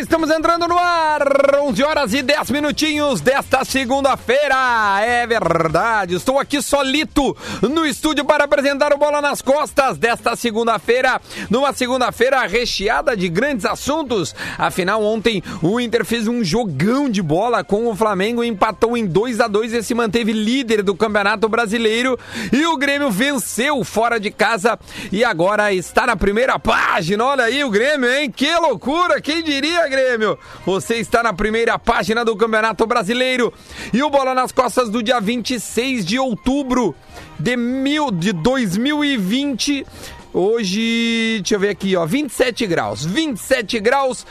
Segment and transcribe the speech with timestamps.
[0.00, 1.22] Estamos entrando no ar,
[1.62, 4.98] 11 horas e 10 minutinhos desta segunda-feira.
[5.02, 11.20] É verdade, estou aqui solito no estúdio para apresentar o Bola nas Costas desta segunda-feira,
[11.50, 14.34] numa segunda-feira recheada de grandes assuntos.
[14.56, 19.38] Afinal, ontem o Inter fez um jogão de bola com o Flamengo, empatou em 2
[19.40, 22.18] a 2 e se manteve líder do Campeonato Brasileiro.
[22.50, 24.78] E o Grêmio venceu fora de casa
[25.12, 27.22] e agora está na primeira página.
[27.22, 28.30] Olha aí o Grêmio, hein?
[28.30, 29.20] Que loucura!
[29.20, 30.38] Quem diria, Grêmio?
[30.64, 33.52] Você está na primeira página do Campeonato Brasileiro.
[33.92, 36.94] E o Bola nas Costas do dia 26 de outubro
[37.38, 39.84] de, mil, de 2020.
[40.32, 43.04] Hoje, deixa eu ver aqui, ó, 27 graus.
[43.04, 44.24] 27 graus.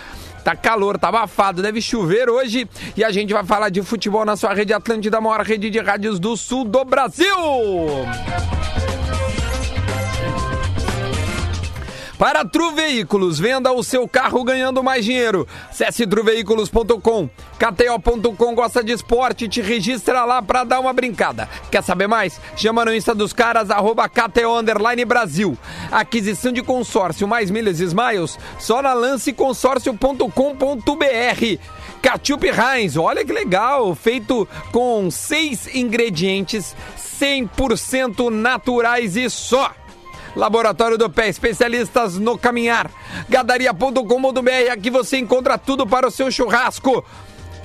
[0.44, 2.68] Tá calor, tá abafado, deve chover hoje.
[2.96, 6.20] E a gente vai falar de futebol na sua rede Atlântida, maior rede de rádios
[6.20, 7.36] do sul do Brasil.
[12.20, 15.48] Para Tru Veículos, venda o seu carro ganhando mais dinheiro.
[15.70, 17.30] Acesse truveículos.com.
[17.58, 21.48] KTO.com gosta de esporte, te registra lá para dar uma brincada.
[21.72, 22.42] Quer saber mais?
[22.58, 24.62] Chama no Insta dos caras, arroba KTO
[25.08, 25.58] Brasil.
[25.90, 31.60] Aquisição de consórcio mais milhas e smiles, só na lanceconsórcio.com.br.
[32.02, 39.72] Ketchup Heinz, olha que legal, feito com seis ingredientes 100% naturais e só.
[40.36, 42.90] Laboratório do Pé, especialistas no caminhar.
[43.28, 47.04] Gadaria.com.br, aqui você encontra tudo para o seu churrasco.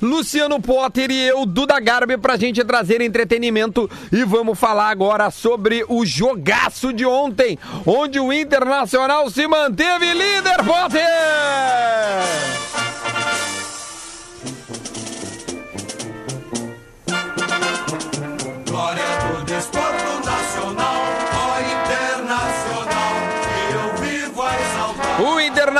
[0.00, 3.90] Luciano Potter e eu, Duda Garbi, pra gente trazer entretenimento.
[4.12, 10.56] E vamos falar agora sobre o jogaço de ontem, onde o Internacional se manteve líder,
[10.64, 11.02] Potter!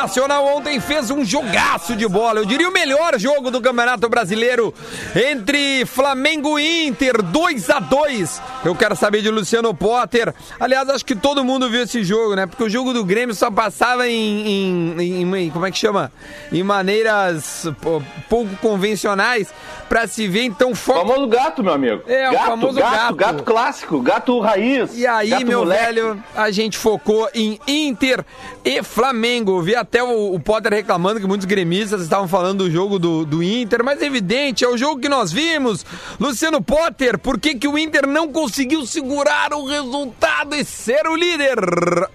[0.07, 2.39] Internacional ontem fez um jogaço de bola.
[2.39, 4.73] Eu diria o melhor jogo do Campeonato Brasileiro
[5.17, 10.35] entre Flamengo e Inter, 2 a 2 Eu quero saber de Luciano Potter.
[10.59, 12.47] Aliás, acho que todo mundo viu esse jogo, né?
[12.47, 14.49] Porque o jogo do Grêmio só passava em.
[15.01, 16.11] em- em- como é que chama?
[16.53, 17.69] Em maneiras
[18.29, 19.55] pouco convencionais
[19.89, 20.43] pra se ver.
[20.43, 21.07] Então, foco.
[21.07, 22.03] Famoso gato, meu amigo.
[22.09, 23.15] É, o gato, famoso gato, gato.
[23.15, 24.99] gato clássico, gato raiz.
[24.99, 25.85] E aí, meu moleque.
[25.85, 28.25] velho, a gente focou em Inter
[28.65, 29.63] e Flamengo.
[29.63, 33.45] Vi até o, o Potter reclamando que muitos gremistas estavam falando do jogo do, do
[33.45, 35.87] Inter, mas é evidente, é o jogo que nós vimos.
[36.19, 38.56] Luciano Potter, por que, que o Inter não conseguiu
[38.87, 41.59] segurar o resultado e ser o líder?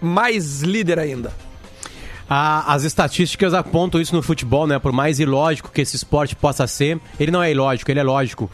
[0.01, 1.33] Mais líder ainda.
[2.29, 4.79] Ah, as estatísticas apontam isso no futebol, né?
[4.79, 8.49] Por mais ilógico que esse esporte possa ser, ele não é ilógico, ele é lógico.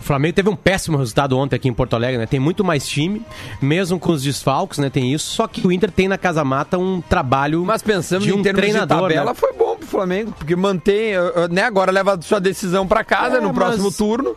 [0.00, 2.24] O Flamengo teve um péssimo resultado ontem aqui em Porto Alegre, né?
[2.26, 3.20] Tem muito mais time,
[3.60, 4.88] mesmo com os desfalques, né?
[4.88, 5.34] Tem isso.
[5.34, 8.42] Só que o Inter tem na Casa Mata um trabalho Mas pensando de um em
[8.42, 9.34] termos treinador, de tabela, né?
[9.34, 11.64] foi bom pro Flamengo, porque mantém, eh, eh, né?
[11.64, 14.34] Agora leva sua decisão pra casa É, no próximo mas- turno.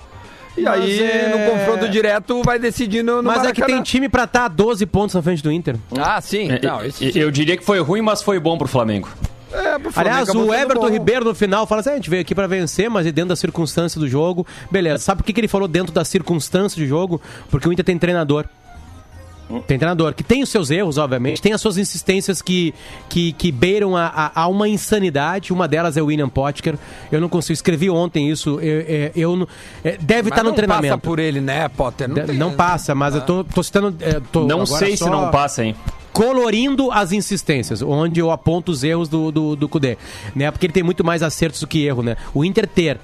[0.58, 3.68] E mas aí, é- no confronto direto, vai decidir no, no Mas é que Maracanã.
[3.68, 5.76] tem time pra estar 12 pontos na frente do Inter.
[5.98, 6.52] Ah, sim.
[6.52, 9.08] É, Não, esse eu diria que foi ruim, mas foi bom pro Flamengo.
[9.54, 10.90] É, pro Flamengo Aliás, o Everton bom.
[10.90, 13.30] Ribeiro no final fala assim: "Ah, a gente veio aqui pra vencer, mas e dentro
[13.30, 14.46] da circunstância do jogo.
[14.70, 17.22] Beleza, sabe por que, que ele falou dentro da circunstância de jogo?
[17.50, 18.46] Porque o Inter tem treinador.
[19.60, 22.74] Tem treinador que tem os seus erros, obviamente, tem as suas insistências que,
[23.10, 25.52] que, que beiram a, a, a uma insanidade.
[25.54, 26.76] Uma delas é o William Potker.
[27.12, 27.54] Eu não consigo.
[27.54, 28.60] Escrevi ontem isso.
[28.62, 29.48] Eu, é, eu não-
[29.84, 30.88] é, deve Mas estar no não treinamento.
[30.96, 32.08] passa por ele, né, Potter?
[32.10, 33.96] De- tem- Não passa, mas eu tô, tô citando.
[34.02, 35.76] é, tô Não agora sei se só- não passa, hein?
[36.14, 39.98] Colorindo as insistências, onde eu aponto os erros do, do, do Kudê,
[40.36, 40.52] né?
[40.52, 42.18] Porque ele tem muito mais acertos do que erro, né?
[42.34, 43.00] O Inter ter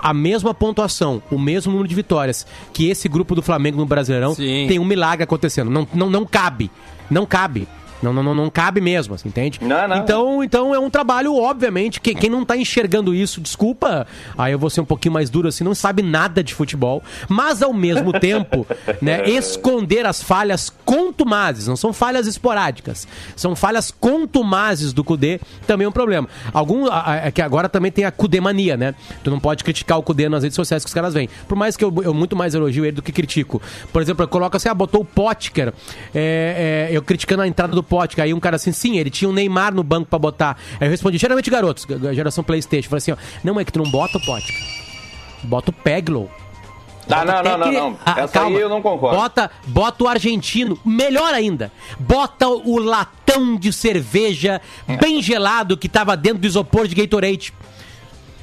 [0.00, 4.34] a mesma pontuação, o mesmo número de vitórias que esse grupo do Flamengo no Brasileirão,
[4.34, 4.66] Sim.
[4.66, 5.70] tem um milagre acontecendo.
[5.70, 6.70] Não, não, não cabe.
[7.10, 7.68] Não cabe.
[8.02, 9.58] Não, não, não, não cabe mesmo, assim, entende?
[9.62, 9.96] Não, não.
[9.96, 14.06] Então, então é um trabalho, obviamente, que quem não tá enxergando isso, desculpa,
[14.36, 17.62] aí eu vou ser um pouquinho mais duro assim, não sabe nada de futebol, mas
[17.62, 18.66] ao mesmo tempo,
[19.02, 25.84] né, esconder as falhas contumazes, não são falhas esporádicas, são falhas contumazes do Cudê, também
[25.84, 26.28] é um problema.
[26.52, 28.94] Algum, é que agora também tem a Cudemania, né?
[29.22, 31.28] Tu não pode criticar o Cudê nas redes sociais que os caras vêm.
[31.46, 33.60] Por mais que eu, eu muito mais elogio ele do que critico.
[33.92, 35.72] Por exemplo, eu coloco assim, ah, botou o Potker,
[36.14, 39.28] é, é, eu criticando a entrada do Potker, aí um cara assim, sim, ele tinha
[39.28, 40.56] um Neymar no banco pra botar.
[40.80, 43.90] Aí eu respondi, geralmente garotos, geração Playstation, falei assim, ó, não, é que tu não
[43.90, 44.54] bota o Potker,
[45.44, 46.30] bota o Peglow.
[47.10, 47.98] Ah, não, não, não, Aquele- não.
[48.04, 48.56] Ah, Essa calma.
[48.56, 49.16] aí eu não concordo.
[49.16, 51.72] Bota, bota o argentino, melhor ainda.
[51.98, 54.60] Bota o latão de cerveja
[55.00, 57.54] bem gelado que tava dentro do isopor de Gatorade.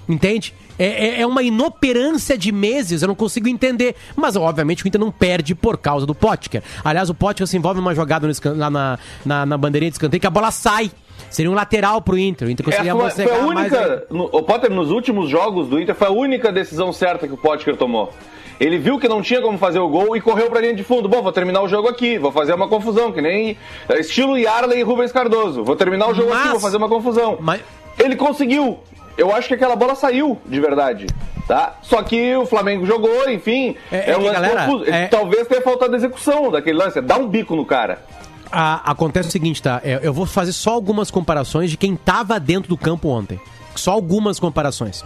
[0.09, 0.53] Entende?
[0.77, 0.85] É,
[1.17, 3.95] é- é uma inoperância de meses, eu não consigo entender.
[4.15, 6.61] Mas, obviamente, o Inter não perde por causa do Potker.
[6.83, 10.27] Aliás, o Potker se envolve numa jogada lá na, na, na bandeirinha de escanteio que
[10.27, 10.91] a bola sai.
[11.29, 12.47] Seria um lateral pro Inter.
[12.47, 14.07] O Inter Essa conseguiria foi, foi a única.
[14.09, 17.37] no- o Potter, nos últimos jogos do Inter, foi a única decisão certa que o
[17.37, 18.13] Potker tomou.
[18.59, 21.09] Ele viu que não tinha como fazer o gol e correu pra linha de fundo.
[21.09, 23.57] Bom, vou terminar o jogo aqui, vou fazer uma confusão, que nem
[23.89, 25.63] é, estilo Yarley e Rubens Cardoso.
[25.63, 27.37] Vou terminar o jogo Mas- aqui, vou fazer uma confusão.
[27.41, 27.61] Mas-
[27.97, 28.77] Ele conseguiu.
[29.17, 31.07] Eu acho que aquela bola saiu, de verdade.
[31.47, 31.77] Tá?
[31.83, 33.75] Só que o Flamengo jogou, enfim.
[33.91, 34.89] É- é um que, lance galera, confuso.
[34.89, 36.99] é- Talvez tenha faltado execução daquele lance.
[37.01, 38.03] Dá um bico no cara.
[38.51, 39.79] A- acontece o seguinte, tá?
[39.83, 43.39] É, Eu vou fazer só algumas comparações de quem tava dentro do campo ontem.
[43.75, 45.03] Só algumas comparações.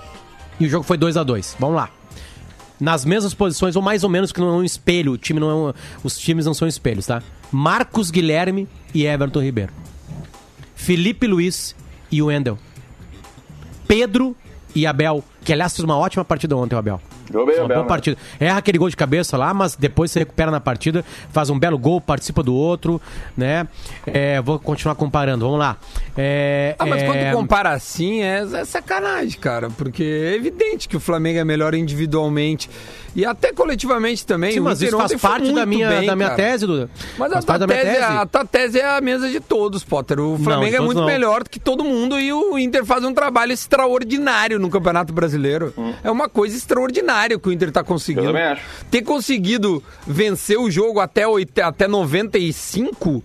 [0.59, 1.89] E o jogo foi 2 a 2 Vamos lá.
[2.79, 5.11] Nas mesmas posições, ou mais ou menos, que não é um espelho.
[5.13, 5.73] O time não é um-
[6.03, 7.21] os times não são espelhos, tá?
[7.51, 9.73] Marcos Guilherme e Everton Ribeiro.
[10.75, 11.75] Felipe Luiz
[12.11, 12.57] e Wendel.
[13.89, 14.35] Pedro
[14.75, 15.23] e Abel.
[15.43, 17.01] Que aliás fez uma ótima partida ontem, o Abel.
[17.31, 17.87] Jogou bem, Uma boa né?
[17.87, 18.17] partida.
[18.39, 21.77] Erra aquele gol de cabeça lá, mas depois se recupera na partida, faz um belo
[21.77, 23.01] gol, participa do outro,
[23.37, 23.67] né?
[24.05, 25.77] É, vou continuar comparando, vamos lá.
[26.17, 29.69] É, Ah, mas é, quando compara assim, é, é sacanagem, cara.
[29.69, 32.69] Porque é evidente que o Flamengo é melhor individualmente.
[33.15, 34.51] E até coletivamente também.
[34.51, 36.43] Sim, mas isso faz parte da minha, bem, da minha cara.
[36.43, 36.89] tese, Duda.
[37.17, 38.03] Mas a faz tua, parte da minha tese, tese.
[38.17, 40.19] a tua tese é a mesa de todos, Potter.
[40.19, 41.07] O Flamengo de é muito não.
[41.07, 45.73] melhor do que todo mundo e o Inter faz um trabalho extraordinário no Campeonato Brasileiro.
[46.03, 48.27] É uma coisa extraordinária que o Inter tá conseguindo.
[48.27, 48.61] Eu também acho.
[48.89, 53.23] Ter conseguido vencer o jogo até, oit- até 95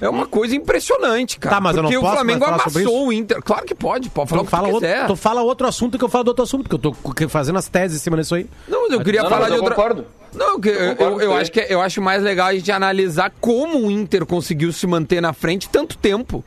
[0.00, 1.54] é uma coisa impressionante, cara.
[1.56, 3.42] Tá, mas eu não Porque posso o Flamengo amassou o Inter.
[3.42, 5.04] Claro que pode, pode falar Então o que fala, tu outro, quiser.
[5.04, 6.94] então fala outro assunto que eu falo do outro assunto, que eu tô
[7.28, 8.46] fazendo as teses em cima disso aí.
[8.68, 9.74] Não, mas eu queria Não, não, falar mas de eu outra.
[9.76, 10.06] concordo.
[10.34, 13.32] Não, eu, eu, eu, eu acho que é- eu acho mais legal a gente analisar
[13.40, 16.44] como o Inter conseguiu se manter na frente tanto tempo.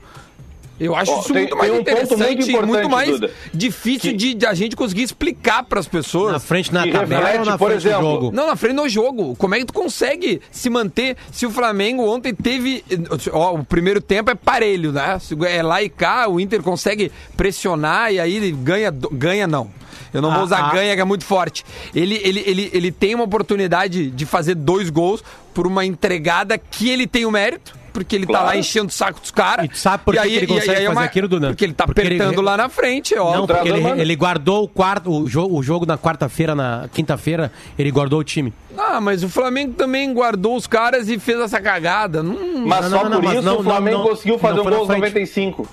[0.80, 3.10] Eu acho Ó, isso tem- muito mais um ponto interessante muito e importante, muito mais
[3.10, 3.32] Duda.
[3.54, 6.32] difícil Que- de, de a gente conseguir explicar para as pessoas.
[6.32, 8.32] Na frente na tabela reflete, ou na por frente do exemplo, jogo?
[8.34, 9.36] Não, na frente do jogo.
[9.36, 12.84] Como é que tu consegue se manter se o Flamengo ontem teve.
[13.32, 15.18] Ó, o primeiro tempo é parelho, né?
[15.50, 18.92] É lá e cá, o Inter consegue pressionar e aí ele ganha.
[18.92, 19.70] do- Ganha não.
[20.14, 20.72] Eu não vou Ah, usar ah.
[20.72, 21.64] ganha, que é muito forte.
[21.94, 25.24] Ele, ele, ele, ele tem uma oportunidade de fazer dois gols
[25.54, 27.78] por uma entregada que ele tem o mérito.
[27.92, 28.46] Porque ele tá Claro.
[28.48, 29.66] lá enchendo o saco dos caras.
[29.66, 31.48] E tu sabe por que que ele consegue é fazer aquilo, Duda?
[31.48, 33.34] Porque ele tá Porque ele- apertando lá na frente, ó.
[33.36, 37.52] Não, porque ele, ele guardou o quarto, o jogo, o jogo na quarta-feira, na quinta-feira,
[37.78, 38.54] ele guardou o time.
[38.78, 42.22] Ah, mas o Flamengo também guardou os caras e fez essa cagada.
[42.24, 44.64] Não, Mas Não, só não, não, por isso não, o Flamengo conseguiu Não fazer um
[44.64, 45.00] gol aos frente.
[45.00, 45.68] 95.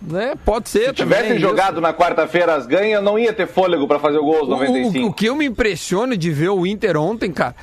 [0.00, 0.34] né?
[0.44, 1.80] Pode ser Se tivessem também, jogado isso.
[1.80, 4.58] na quarta-feira as ganhas, não ia ter fôlego pra fazer o gol aos O, o,
[4.58, 5.06] 95.
[5.08, 7.54] o que eu me impressiono de ver o Inter ontem, cara,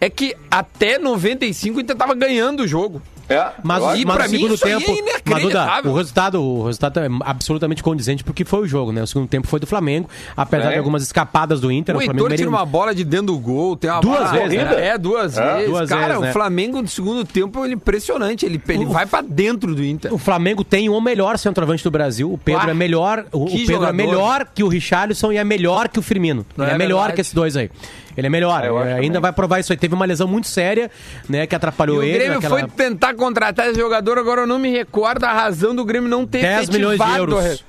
[0.00, 3.00] é que até 95 o Inter tava ganhando o jogo.
[3.32, 4.86] É, Mas, mas no mim segundo é tempo,
[5.24, 5.90] mas Duda, inacreditável.
[5.90, 9.02] o resultado, o resultado é absolutamente condizente porque foi o jogo, né?
[9.02, 10.72] O segundo tempo foi do Flamengo, apesar É.
[10.72, 13.76] de algumas escapadas do Inter, O o Flamengo tira uma bola de dentro do gol,
[13.76, 14.88] tem uma Duas bola vezes, né?
[14.88, 15.54] É, duas É.
[15.54, 15.70] vezes.
[15.70, 16.30] Duas cara, vezes, né?
[16.30, 20.12] o Flamengo no segundo tempo ele é impressionante, ele, ele vai pra dentro do Inter.
[20.12, 22.32] O Flamengo tem o melhor centroavante do Brasil.
[22.32, 23.24] O Pedro Ah, é melhor.
[23.32, 23.88] O, o que Pedro jogador.
[23.90, 26.44] é melhor que o Richarlison e é melhor que o Firmino.
[26.56, 27.14] Não é, é melhor verdade.
[27.14, 27.70] que esses dois aí.
[28.16, 28.62] Ele é melhor.
[28.64, 29.20] É, eu acho É, ainda também.
[29.20, 29.78] vai provar isso aí.
[29.78, 30.90] Teve uma lesão muito séria,
[31.28, 31.46] né?
[31.46, 32.12] Que E atrapalhou o ele.
[32.14, 35.84] Grêmio naquela- foi tentar contratar esse jogador, agora eu não me recordo a razão do
[35.84, 37.64] Grêmio não ter 10 milhões de euros.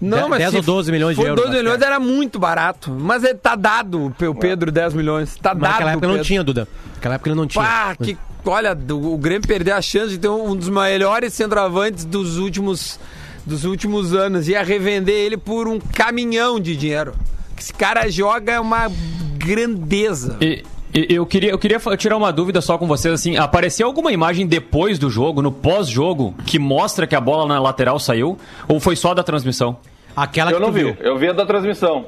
[0.00, 1.86] Não, De- mas 10 se ou 12 milhões de euros, 12 acho milhões que é.
[1.86, 2.90] era muito barato.
[2.90, 5.36] Mas ele tá dado, o Pedro, 10 milhões.
[5.36, 5.70] Tá Mas dado.
[5.72, 6.26] naquela época não Pedro.
[6.26, 6.68] tinha, Duda.
[6.96, 7.64] Naquela época ele não tinha.
[7.64, 12.04] Pá, que, olha, o Grêmio perdeu a chance de ter um um dos melhores centroavantes
[12.04, 12.98] dos últimos,
[13.46, 14.48] dos últimos anos.
[14.48, 17.14] Ia revender ele por um caminhão de dinheiro.
[17.58, 18.90] Esse cara joga é uma
[19.38, 20.36] grandeza.
[20.40, 24.46] E, eu queria, eu queria tirar uma dúvida só com vocês, assim, apareceu alguma imagem
[24.46, 28.38] depois do jogo, no pós-jogo, que mostra que a bola na lateral saiu?
[28.68, 29.76] Ou foi só da transmissão?
[30.16, 30.96] Aquela Eu que não vi, viu.
[31.00, 32.06] eu vi a da transmissão.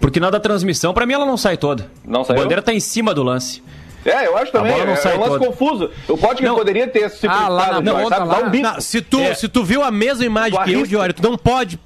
[0.00, 1.88] Porque na da transmissão, pra mim, ela não sai toda.
[2.04, 2.40] Não A saiu?
[2.42, 3.62] bandeira tá em cima do lance.
[4.04, 4.72] É, eu acho também.
[4.72, 5.46] bola não é, sai é um lance toda.
[5.46, 5.90] confuso.
[6.08, 6.56] O Potker Não.
[6.56, 7.88] poderia ter se Ah, lá sabe?
[7.90, 8.08] lá.
[8.08, 8.64] Dá um bico.
[8.68, 9.34] Não, se, tu, É.
[9.34, 10.86] se tu viu a mesma imagem Tu que eu.
[10.86, 11.78] Diori, tu não pode,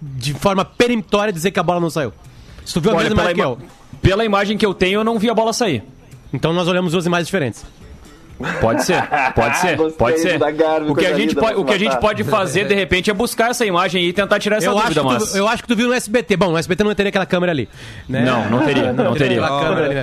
[0.00, 2.12] de forma peremptória, dizer que a bola não saiu.
[2.64, 4.00] Se tu viu a Olha, mesma pela, imagem que eu.
[4.00, 5.82] pela imagem que eu tenho, eu não vi a bola sair.
[6.32, 7.64] Então nós olhamos duas imagens diferentes.
[8.60, 9.00] Pode ser,
[9.36, 10.40] pode ser, Gostei pode ser.
[10.88, 13.50] O que a gente pode, o que a gente pode fazer de repente é buscar
[13.50, 15.62] essa imagem aí e tentar tirar essa Eu acho, dúvida, que tu, mas eu acho
[15.62, 16.36] que tu viu no SBT.
[16.36, 17.68] Bom, no SBT não teria aquela câmera ali.
[18.08, 18.24] né?
[18.24, 19.44] Não, não teria, não teria.
[19.44, 20.02] Aquela câmera ali, né?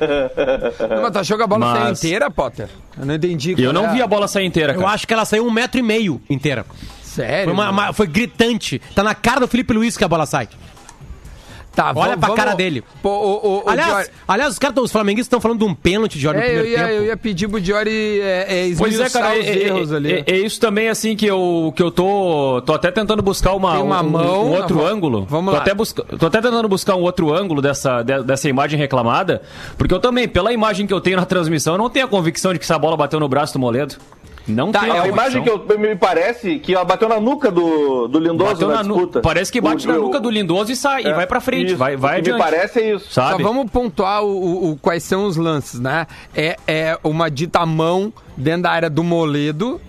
[1.02, 2.70] Mas tu achou que a bola saiu Mas- inteira, Potter?
[2.98, 3.56] Eu não entendi.
[3.62, 3.94] eu não é.
[3.94, 4.92] vi a bola sair inteira, Eu cara.
[4.94, 6.66] acho que ela saiu um metro e meio inteira.
[7.04, 7.46] Sério?
[7.46, 8.80] Foi, uma- uma- foi gritante.
[8.96, 10.48] Tá na cara do Felipe Luiz que a bola sai.
[11.76, 12.84] Tá, Olha pra cara dele.
[13.02, 15.74] Pô, o, o, o Aliás, Diori- aliás os, caras, os flamenguistas estão falando de um
[15.74, 17.00] pênalti de Jorge no É, eu primeiro ia, tempo.
[17.00, 20.12] eu ia pedir pro Diori é, é, Pois é, cara, os é, é- erros ali.
[20.14, 23.74] é- é isso também, assim, que eu, que eu tô, tô até tentando buscar uma,
[23.74, 25.26] Tem uma um, mão, um outro vamos- ângulo.
[25.30, 25.62] vamos tô lá.
[25.62, 29.42] Até busca, tô até tentando buscar um outro ângulo dessa, de- dessa imagem reclamada,
[29.78, 32.52] porque eu também, pela imagem que eu tenho na transmissão, eu não tenho a convicção
[32.52, 33.96] de que essa bola bateu no braço do Moledo.
[34.50, 37.20] Não Tá, tenho é a A imagem que eu, me parece que ela bateu na
[37.20, 39.22] nuca do, do Lindoso Bateu na, nu- disputa.
[39.22, 41.78] Parece que bate O- na nuca do Lindoso e sai, e vai pra frente, Isso,
[41.78, 42.44] vai, vai o que adiante.
[42.46, 43.12] me parece é isso.
[43.14, 43.42] Sabe?
[43.44, 46.08] Só vamos pontuar o, o- o- quais são os lances, né?
[46.36, 49.80] É, é uma dita mão dentro da área do Moledo.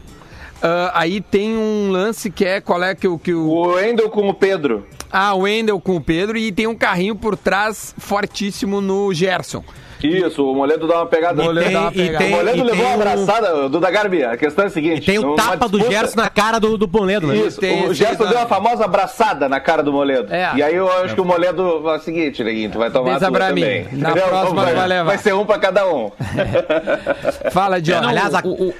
[0.62, 4.10] Ah, aí tem um lance que é qual é que o que o O Wendel
[4.10, 4.84] com o Pedro.
[5.10, 9.64] ah o Wendel com o Pedro e tem um carrinho por trás fortíssimo no Gerson.
[10.06, 11.42] Isso, o Moledo dá uma pegada.
[11.42, 12.14] Moledo tem- dá uma pegada.
[12.16, 14.24] O tem- Moledo e levou uma um- abraçada, Duda Garbi.
[14.24, 16.76] A questão é a seguinte: E tem o tapa do disputa- Gerson na cara do,
[16.78, 17.36] do Moledo, né?
[17.36, 18.48] Isso, Tem o Gerson deu uma também.
[18.48, 20.32] famosa abraçada na cara do Moledo.
[20.32, 20.50] É.
[20.56, 23.28] E aí eu acho que o Moledo fala o seguinte, Neguinho, tu vai tomar Pensa
[23.28, 23.84] a pra mim, também.
[23.92, 24.28] na Entendeu?
[24.28, 25.04] próxima vai, vai levar.
[25.04, 26.10] Vai ser um pra cada um.
[27.52, 28.74] Fala, É, não, Aliás, a- o- o-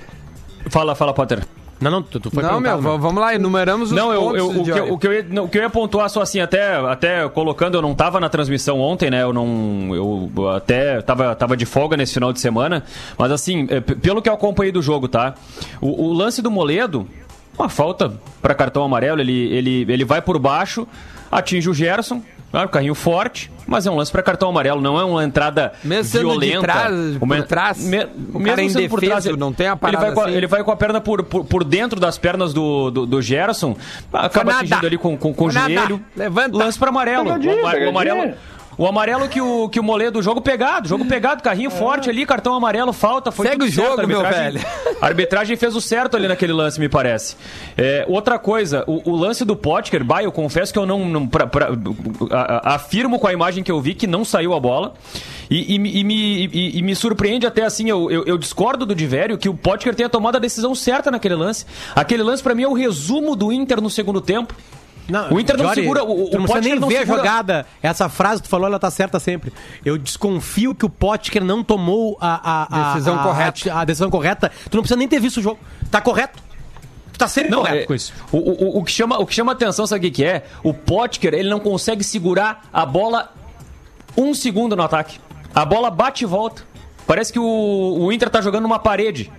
[0.68, 1.40] Fala, fala, Potter.
[1.80, 4.48] Não, não, tu, tu foi Não, meu, vamos lá, enumeramos os Não, eu, pontos, eu-
[4.60, 6.38] o, que, eu- o, que eu ia, não, o que eu ia pontuar só assim,
[6.40, 9.22] até, até colocando, eu não tava na transmissão ontem, né?
[9.22, 9.94] Eu não.
[9.94, 12.84] Eu até tava, tava de folga nesse final de semana.
[13.18, 15.34] Mas assim, é, pelo que eu acompanhei do jogo, tá?
[15.80, 17.08] O, o lance do Moledo,
[17.58, 20.86] uma falta para cartão amarelo, ele, ele, ele vai por baixo,
[21.32, 22.22] atinge o Gerson.
[22.50, 26.04] Claro, carrinho forte, mas é um lance para cartão amarelo, não é uma entrada Mesmo
[26.04, 26.60] sendo de violenta.
[26.62, 27.98] trás, por Uma- trás, me-
[28.34, 30.24] o cara é mesmo sendo por trás, não tem a ele parada vai com a-
[30.26, 30.34] assim.
[30.34, 33.76] ele vai com a perna por, por, por dentro das pernas do, do, do Gerson,
[34.12, 36.04] acaba atingindo ali com, com, com o joelho.
[36.16, 36.56] Levanta.
[36.56, 37.24] Lance para amarelo.
[37.24, 37.54] Pegadinha,
[37.86, 38.34] o, amarelo.
[38.80, 42.54] O amarelo que o, que o Moledo, jogo pegado, jogo pegado, carrinho forte ali, cartão
[42.54, 44.58] amarelo, falta, foi Segue o jogo, certo, meu velho.
[45.02, 47.36] A arbitragem fez o certo ali naquele lance, me parece.
[47.76, 51.28] É, outra coisa, o, o lance do Potker, bah, eu confesso que eu não, não
[51.28, 51.68] pra- pra-
[52.30, 54.94] a- a- afirmo com a imagem que eu vi que não saiu a bola.
[55.50, 58.86] E, e me- e me, e- e me surpreende até assim, eu, eu, eu discordo
[58.86, 61.66] do Divério que o Potker tenha tomado a decisão certa naquele lance.
[61.94, 64.54] Aquele lance, pra mim, é o resumo do Inter no segundo tempo.
[65.10, 67.24] Não, O Inter não segura- o- o tu não precisa Potker nem ver segura- a
[67.24, 67.66] jogada.
[67.82, 69.52] Essa frase que tu falou, ela tá certa sempre.
[69.84, 73.72] Eu desconfio que o Potker não tomou a, a, Decisão a- correta.
[73.72, 74.50] A, a decisão correta.
[74.70, 75.58] Tu não precisa nem ter visto o jogo.
[75.90, 76.42] Tá correto.
[77.18, 78.14] Tá sempre Não, correto é, com isso.
[78.32, 80.44] O, o, o que chama, o que chama atenção, sabe o que é?
[80.62, 83.30] O Potker, ele não consegue segurar a bola
[84.16, 85.18] um segundo no ataque.
[85.54, 86.62] A bola bate e volta.
[87.06, 89.30] Parece que o, o Inter tá jogando numa parede.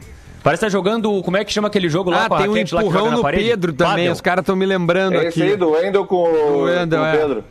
[0.44, 2.50] Parece que tá jogando, como é que chama aquele jogo lá Ah, com a tem
[2.50, 3.24] um empurrão no?
[3.24, 4.12] Pedro também, Pádel.
[4.14, 5.52] os caras estão me lembrando É esse aqui.
[5.52, 7.18] aí do Wendel com o, Wendel, com o é.
[7.18, 7.44] Pedro.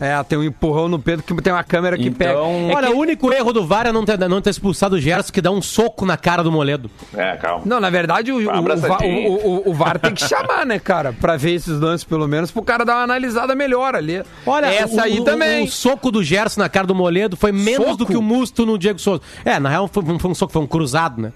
[0.00, 2.38] É, tem um empurrão no Pedro que tem uma câmera que Então, pega.
[2.38, 5.00] É Olha, que- o único erro do VAR é não ter, não ter expulsado o
[5.00, 6.88] Gerson, que dá um soco na cara do Moledo.
[7.16, 7.62] É, calma.
[7.66, 11.12] Não, na verdade, o, o, o, o- o- o VAR tem que chamar, né, cara?
[11.12, 14.22] Pra ver esses lances, pelo menos, pro cara dar uma analisada melhor ali.
[14.46, 15.64] Olha, essa o- aí o, também.
[15.64, 17.96] O, soco do Gerson na cara do Moledo foi menos Soco?
[17.96, 19.20] do que o Musto no Diego Souza.
[19.44, 21.32] É, na real foi, não foi um soco, foi um cruzado, né?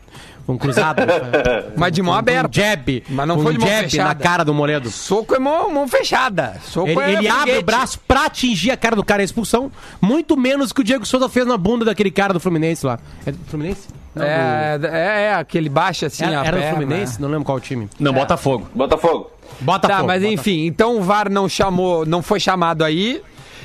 [0.52, 1.02] Um cruzado.
[1.76, 2.49] Mas de mão aberta.
[2.49, 3.02] Um jab.
[3.09, 4.09] Mas não um foi de mão jab fechada.
[4.09, 4.90] na cara do Moledo.
[4.90, 6.56] Soco é mão, mão fechada.
[6.64, 9.71] Soco Ele, é ele abre o braço pra atingir a cara do cara a expulsão.
[10.00, 12.99] Muito menos que o Diego Souza fez na bunda daquele cara do Fluminense lá.
[13.26, 13.88] É do Fluminense?
[14.14, 16.30] Não, É, é, é, aquele baixa assim do...
[16.35, 16.76] a Era, era do.
[16.76, 17.21] Fluminense?
[17.21, 17.88] Não lembro qual time.
[17.99, 18.68] Não, Botafogo.
[18.75, 19.30] Botafogo.
[19.61, 20.00] Botafogo.
[20.00, 20.32] Tá, mas Botafogo.
[20.35, 23.23] enfim, então o VAR não chamou, não foi chamado aí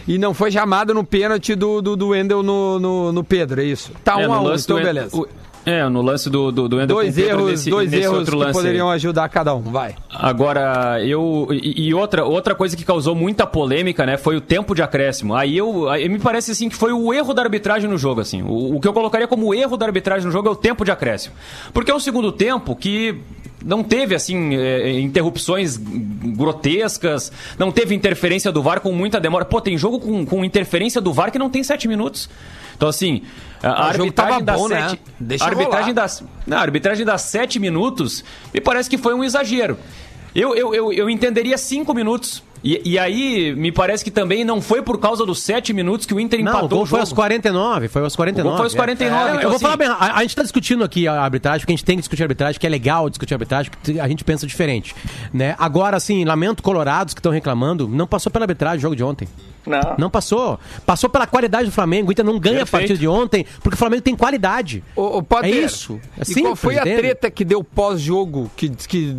[0.08, 3.65] e não foi chamado no pênalti do, do, do Wendel no, no, no Pedro, é
[3.65, 3.91] isso?
[4.06, 5.17] Tá É, um a um, então do- beleza.
[5.17, 5.27] o-
[5.69, 8.38] é, no lance do, do, do Ender dois Pedro erros, nesse- dois nesse erros outro
[8.38, 8.63] que lance aí.
[8.63, 9.95] poderiam ajudar cada um, vai.
[10.09, 11.47] Agora, eu.
[11.51, 14.17] E, e outra, outra coisa que causou muita polêmica, né?
[14.17, 15.36] Foi o tempo de acréscimo.
[15.36, 15.89] Aí eu.
[15.89, 18.41] Aí me parece assim que foi o erro da arbitragem no jogo, assim.
[18.41, 20.91] O, o que eu colocaria como erro da arbitragem no jogo é o tempo de
[20.91, 21.36] acréscimo.
[21.74, 23.19] Porque é um segundo tempo que.
[23.64, 29.46] Não teve, assim, eh, interrupções grotescas, não teve interferência do VAR com muita demora.
[29.46, 32.30] Pô, tem jogo com, com interferência do VAR que não tem sete minutos.
[32.76, 33.24] Então, assim,
[33.62, 34.90] a, a O arbitragem bom, né?
[34.90, 35.02] sete.
[35.42, 38.24] A arbitragem das, não, a arbitragem das sete minutos
[38.54, 39.78] me parece que foi um exagero.
[40.36, 42.44] Eu, eu, eu, eu entenderia cinco minutos.
[42.64, 46.14] E, e aí, me parece que também não foi por causa dos 7 minutos que
[46.14, 47.02] o Inter Não, o empatou gol o foi jogo.
[47.02, 48.48] aos 49, foi aos 49.
[48.48, 50.36] O gol foi aos 49, É, então, eu vou assim- falar bem, a, a gente
[50.36, 52.70] tá discutindo aqui a arbitragem, porque a gente tem que discutir a arbitragem, que é
[52.70, 54.96] legal discutir a arbitragem, porque a gente pensa diferente,
[55.34, 55.56] né?
[55.60, 59.28] Agora, assim, lamento colorados que estão reclamando, não passou pela arbitragem o jogo de ontem.
[59.66, 59.96] Não.
[59.98, 60.58] Não passou.
[60.86, 62.08] Passou pela qualidade do Flamengo.
[62.08, 62.70] O Inter não ganha Perfeito.
[62.76, 64.82] a partida de ontem, porque o Flamengo tem qualidade.
[64.96, 66.00] Ô, ô, Potter, É isso.
[66.18, 66.98] É e simples, qual foi a entende?
[66.98, 69.14] treta que deu pós-jogo que, que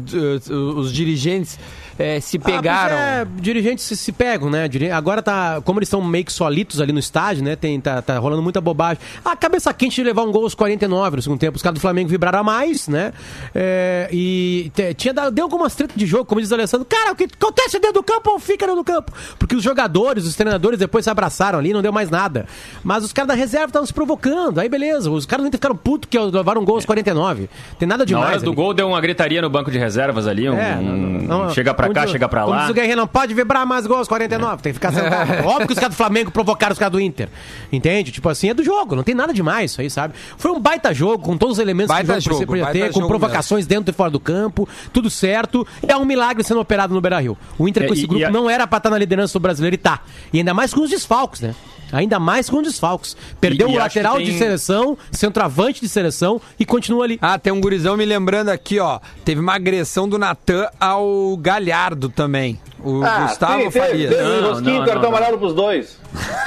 [0.50, 1.58] uh, os dirigentes
[1.98, 2.96] eh, se pegaram?
[2.96, 4.68] Ah, é, dirigentes se, se pegam, né?
[4.92, 5.60] Agora tá.
[5.64, 7.56] Como eles estão meio que solitos ali no estádio, né?
[7.56, 8.98] Tem, tá, tá rolando muita bobagem.
[9.24, 11.56] A cabeça quente de levar um gol aos 49 no segundo tempo.
[11.56, 13.12] Os caras do Flamengo vibraram a mais, né?
[13.54, 16.86] É, e tinha dado, deu algumas tretas de jogo, como diz o Alessandro.
[16.86, 19.12] Cara, o que acontece dentro do campo ou fica dentro do campo?
[19.38, 22.46] Porque os jogadores, os treinadores depois se abraçaram ali, não deu mais nada.
[22.84, 24.58] Mas os caras da reserva estavam se provocando.
[24.58, 27.48] Aí beleza, os caras Inter ficaram putos que levaram um gol aos 49.
[27.78, 28.26] Tem nada Na demais.
[28.30, 28.56] hora do ali.
[28.56, 31.50] gol deu uma gritaria no banco de reservas ali, um, É, não, não, não.
[31.50, 32.60] chega pra Como cá, chega pra como lá.
[32.62, 35.30] diz o Guerreiro, não pode vibrar mais gols 49, tem que ficar sentado.
[35.46, 37.28] Óbvio que os caras do Flamengo provocaram os caras do Inter.
[37.72, 38.10] Entende?
[38.12, 40.14] Tipo assim, é do jogo, não tem nada demais isso aí, sabe?
[40.36, 42.92] Foi um baita jogo, com todos os elementos Baita que o jogo, jogo, podia ter,
[42.92, 45.66] com provocações dentro e fora do campo, tudo certo.
[45.86, 47.36] É um milagre sendo operado no Beira Rio.
[47.58, 49.42] O Inter com É, esse e- grupo a- não era pra estar na liderança do
[49.42, 50.00] brasileiro e tá.
[50.32, 51.54] E ainda mais com os desfalques, né?
[51.92, 53.16] Ainda mais com os desfalques.
[53.40, 57.18] Perdeu E- e o lateral de tem- seleção, centroavante de seleção e continua ali.
[57.20, 59.00] Ah, tem um gurizão me lembrando aqui, ó.
[59.24, 62.58] Teve uma agressão do Natan ao Galhardo também.
[62.80, 64.14] O Gustavo Ah, sim, teve, Farias.
[64.14, 65.16] Teve Não, um rosquinho, não, cartão não, não.
[65.16, 65.98] amarelo pros dois.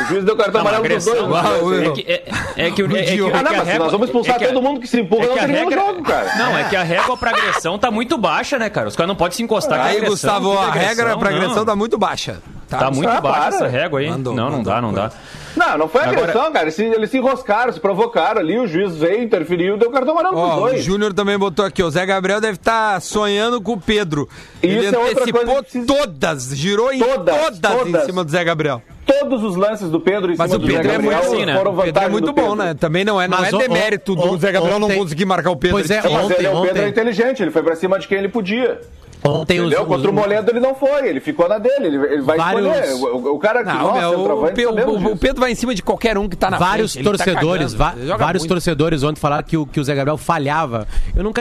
[0.02, 1.20] O juiz deu cartão Não, amarelo pros dois.
[1.20, 2.24] eu- É que, é,
[2.68, 4.40] é que, o- é que, é que Ah, não, a mas nós vamos expulsar é
[4.40, 6.04] que a- todo mundo que se empurra, é não que a termina o regra- jogo,
[6.04, 6.36] cara.
[6.38, 8.88] Não, é que a régua pra agressão tá muito baixa, né, cara?
[8.88, 11.56] Os caras não podem se encostar com a Aí, agressão, Gustavo, a regra pra agressão
[11.58, 11.66] não.
[11.66, 12.42] tá muito baixa.
[12.80, 13.56] Tá muito Ah, baixa para.
[13.56, 14.10] essa régua aí.
[14.10, 15.12] Mandou, não, não mandou dá, não dá.
[15.56, 16.64] Não, não foi Agora- agressão, cara.
[16.66, 20.36] Eles se, eles se enroscaram, se provocaram ali, o juiz veio, interferiu, deu cartão amarelo
[20.36, 20.84] pros Ó, o dois.
[20.84, 24.30] Júnior também botou aqui, o Zé Gabriel deve estar sonhando com o Pedro.
[24.64, 28.06] Ele Isso é outra antecipou todas, girou em Todas, todas, em todas.
[28.06, 28.82] cima do Zé Gabriel.
[29.06, 31.34] Todos os lances do Pedro em Mas cima o do Zé Pedro é Gabriel muito
[31.36, 31.58] assim, né?
[31.58, 32.56] foram O Pedro é muito bom, Pedro.
[32.56, 32.74] né?
[32.76, 35.26] Também não é, não Mas é o- demérito o- do Zé Gabriel não ontem- conseguir
[35.26, 35.76] marcar o Pedro.
[35.78, 36.84] Pois é, Mas Ontem, ele, o Pedro ontem.
[36.84, 38.80] é inteligente, ele foi pra cima de quem ele podia.
[39.24, 39.86] Ontem os, Entendeu?
[39.86, 42.76] Contra o os- Moledo ele não foi, ele ficou na dele, ele, ele vai Vários-
[42.76, 43.14] escolher.
[43.14, 45.18] O, o cara que Não, nossa, meu, o, o- o disso.
[45.18, 47.04] Pedro vai em cima de qualquer um que tá na vários frente.
[47.06, 48.50] tá torcedores, cagando, va- ele joga vários muito.
[48.50, 50.88] torcedores ontem falaram que o, que o Zé Gabriel falhava.
[51.16, 51.32] Eu não,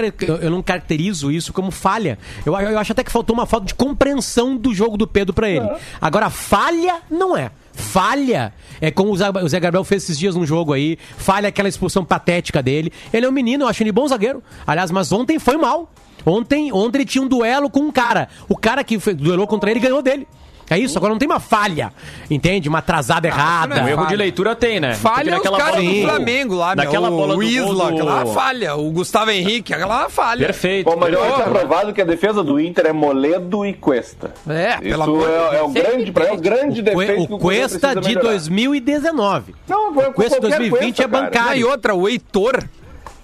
[0.42, 2.18] eu, não caracterizo isso como falha.
[2.44, 5.48] Eu, eu acho até que faltou uma falta de compreensão do jogo do Pedro pra
[5.48, 5.66] ele.
[6.00, 7.50] Agora, falha não é.
[7.72, 10.98] Falha é como o Zé, o Zé Gabriel fez esses dias num jogo aí.
[11.16, 12.92] Falha aquela expulsão patética dele.
[13.10, 14.42] Ele é um menino, eu acho ele bom zagueiro.
[14.66, 15.90] Aliás, mas ontem foi mal.
[16.24, 18.28] Ontem, ontem ele tinha um duelo com um cara.
[18.48, 20.26] O cara que foi- duelou contra ele ganhou dele.
[20.72, 21.92] É isso, agora não tem uma falha,
[22.30, 22.68] entende?
[22.68, 23.74] Uma atrasada errada.
[23.74, 24.94] não Um é erro de leitura tem, né?
[24.94, 26.02] Falha os naquela caras bola do.
[26.02, 26.84] Flamengo lá, meu.
[26.84, 28.76] Naquela bola o do Isla, do- aquela lá falha.
[28.76, 30.46] O Gustavo Henrique, aquela falha.
[30.46, 30.88] Perfeito.
[30.88, 34.32] Bom, mas está provado que a defesa do Inter é Moledo e Cuesta.
[34.48, 37.38] É, Isso de é, é o grande, pra, é o grande O, defeito o Cruzeiro
[37.40, 38.28] Cuesta de melhorar.
[38.28, 39.54] 2019.
[39.66, 41.24] Não, foi o Cuesta qualquer 2020 é cara.
[41.24, 41.50] bancário.
[41.50, 42.62] Ah, e outra, o Heitor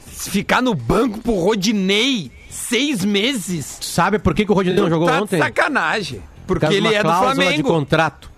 [0.09, 3.79] ficar no banco pro Rodinei seis meses.
[3.81, 5.39] Sabe por que, que o Rodinei não jogou tá ontem?
[5.39, 6.23] sacanagem.
[6.47, 7.69] Por Porque ele é do cláusula de Flamengo.
[7.69, 8.31] contrato.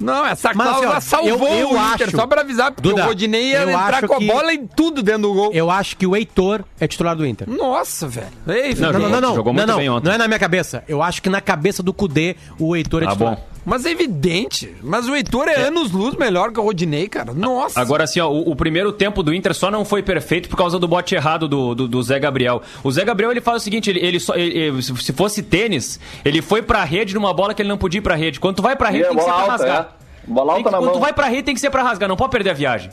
[0.00, 2.72] Não, essa Mas, cláusula assim, ó, salvou eu- eu o Inter, acho- só pra avisar,
[2.72, 5.32] porque Duda, o Rodinei ia eu entrar com a que- bola e tudo dentro do
[5.34, 5.50] gol.
[5.54, 7.48] Eu acho que o Heitor é titular do Inter.
[7.48, 8.26] Nossa, velho.
[8.48, 8.92] Ei, Não.
[8.92, 10.08] Não, não, não, Jogou não, muito não, bem ontem.
[10.08, 10.82] não é na minha cabeça.
[10.88, 13.36] Eu acho que na cabeça do Cudê o Heitor é Tá titular.
[13.36, 13.46] bom.
[13.64, 14.74] Mas é evidente.
[14.82, 17.32] Mas o Heitor é, anos luz melhor que o Rodinei, cara.
[17.32, 17.80] Nossa.
[17.80, 20.78] Agora, assim, ó, o, o primeiro tempo do Inter só não foi perfeito por causa
[20.78, 22.60] do bote errado do, do, do Zé Gabriel.
[22.82, 25.98] O Zé Gabriel, ele faz o seguinte, ele, ele só, ele- ele- se fosse tênis,
[26.24, 28.38] ele foi pra rede numa bola que ele não podia ir pra rede.
[28.38, 29.96] Quando tu vai pra E rede, é tem que ser pra alta, rasgar.
[30.00, 30.04] é.
[30.30, 30.94] Bola alta que- na quando mão.
[30.94, 32.90] tu vai pra rede, tem que ser pra rasgar, não pode perder a viagem.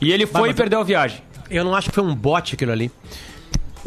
[0.00, 1.22] E ele foi mas- e perdeu a viagem.
[1.50, 2.90] Eu não acho que foi um bote aquilo ali.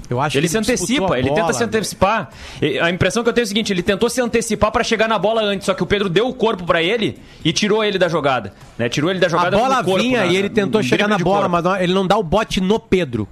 [0.10, 1.54] Eu acho Ele que se antecipa, a ele tenta bola.
[1.54, 2.30] se antecipar.
[2.62, 5.08] E A impressão que eu tenho é o seguinte, ele tentou se antecipar pra chegar
[5.10, 7.98] na bola antes, só que o Pedro deu o corpo pra ele e tirou ele
[7.98, 8.88] da jogada, né?
[8.88, 11.17] Tirou ele da A jogada bola no corpo, vinha na- e ele tentou chegar na
[11.17, 11.70] bola, corpo.
[11.70, 13.28] mas ele não dá o bote no Pedro.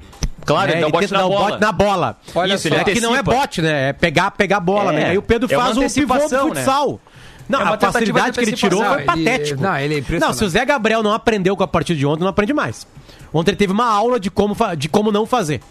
[0.46, 0.74] Claro, né?
[0.74, 1.50] ele dá o bote tenta na dar o bola.
[1.50, 2.18] bote na bola.
[2.36, 2.76] Olha Isso, só.
[2.76, 3.36] ele É que não é antecipa.
[3.40, 3.90] bote, né?
[3.90, 5.10] É pegar, pegar a bola, É, né?
[5.12, 6.56] Aí o Pedro é faz um pivô do antecipação, né?
[6.56, 7.00] futsal.
[7.48, 9.62] Não, É a facilidade que ele tirou foi ele- patético.
[9.62, 10.28] não, ele é impressionante.
[10.28, 12.86] Não, se o Zé Gabriel não aprendeu com a partida de ontem, não aprende mais.
[13.34, 15.62] Ontem ele teve uma aula de como, de como não fazer.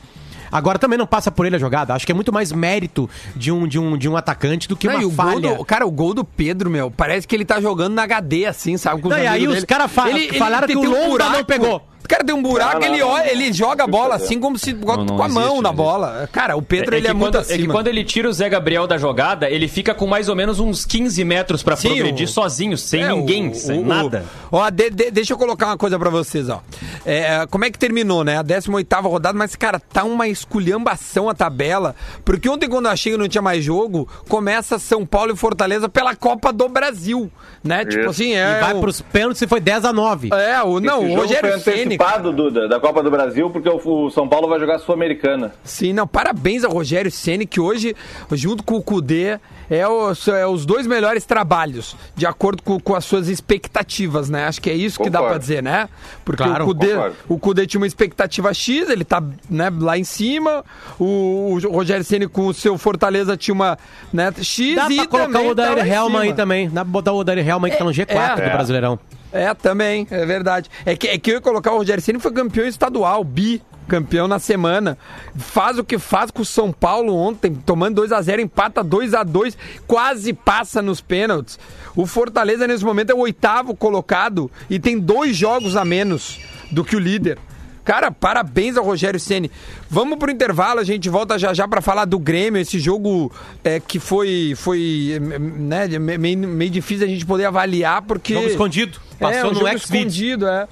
[0.54, 1.92] Agora também não passa por ele a jogada.
[1.94, 4.86] Acho que é muito mais mérito de um, de um, de um atacante do que
[4.86, 5.56] Não, uma o falha.
[5.56, 8.76] do, cara, o gol do Pedro, meu, parece que ele tá jogando na HD, assim,
[8.76, 9.02] sabe?
[9.02, 9.66] Com os Não, e aí amigos os dele.
[9.66, 11.82] caras fa- Ele- ele falaram que o tem um não pegou.
[12.04, 13.30] O cara tem um buraco, Não, não, ele, não, olha, não.
[13.32, 16.28] ele joga a bola assim como se com não a mão existe, na bola.
[16.30, 17.54] Cara, o Pedro ele é, que muito quando, acima.
[17.54, 20.36] é que quando ele tira o Zé Gabriel da jogada, ele fica com mais ou
[20.36, 23.86] menos uns 15 metros pra Sim, progredir o- sozinho, sem É, ninguém, o- sem o-
[23.86, 24.26] nada.
[24.52, 26.60] Ó, de- de- deixa eu colocar uma coisa pra vocês, ó.
[27.06, 28.36] É, como é que terminou, né?
[28.38, 31.94] A 18ª rodada, mas, cara, tá uma esculhambação a tabela.
[32.24, 35.88] Porque ontem, quando eu achei que não tinha mais jogo, começa São Paulo e Fortaleza
[35.88, 37.30] pela Copa do Brasil,
[37.62, 37.84] né?
[37.84, 38.58] Tipo assim, é...
[38.58, 40.28] E vai pros pênaltis e foi 10 a 9.
[40.34, 41.93] É, o, não, o Rogério Ceni.
[41.94, 43.76] Antecipado, Duda, da Copa do Brasil, porque o,
[44.06, 45.52] o São Paulo vai jogar Sul-Americana.
[45.64, 47.94] Sim, não, parabéns ao Rogério Ceni que hoje,
[48.32, 49.38] junto com o Cudê,
[49.70, 54.44] é, o- é os dois melhores trabalhos, de acordo com, com as suas expectativas, né?
[54.46, 55.34] Acho que é isso que dá Concordo.
[55.34, 55.88] pra dizer, né?
[56.24, 57.16] Porque Claro, o, Cudê, concordo.
[57.28, 60.64] o Cudê tinha uma expectativa X, ele tá né, lá em cima,
[60.98, 63.78] o, o Rogério Ceni com o seu Fortaleza tinha uma
[64.12, 66.68] né, X Dá e pra colocar também o Odair tá em Helman aí também.
[66.68, 68.48] Dá pra botar o Odair Helman que tá no G4 é.
[68.48, 68.98] do Brasileirão.
[69.34, 70.70] É, também, é verdade.
[70.86, 73.60] É que, é que eu ia colocar o Rogério Ceni foi campeão estadual, bi.
[73.88, 74.96] Campeão na semana.
[75.36, 79.12] Faz o que faz com o São Paulo ontem, tomando 2 a 0 empata 2
[79.12, 81.58] a 2 quase passa nos pênaltis.
[81.96, 86.38] O Fortaleza, nesse momento, é o oitavo colocado e tem dois jogos a menos
[86.70, 87.38] do que o líder.
[87.84, 89.50] Cara, parabéns ao Rogério Ceni.
[89.90, 93.30] Vamos pro intervalo, a gente volta já já pra falar do Grêmio, esse jogo
[93.62, 98.98] é, que foi foi né, meio, meio difícil a gente poder avaliar porque Jogo escondido.
[99.20, 100.66] é, Passou um no jogo escondido, é.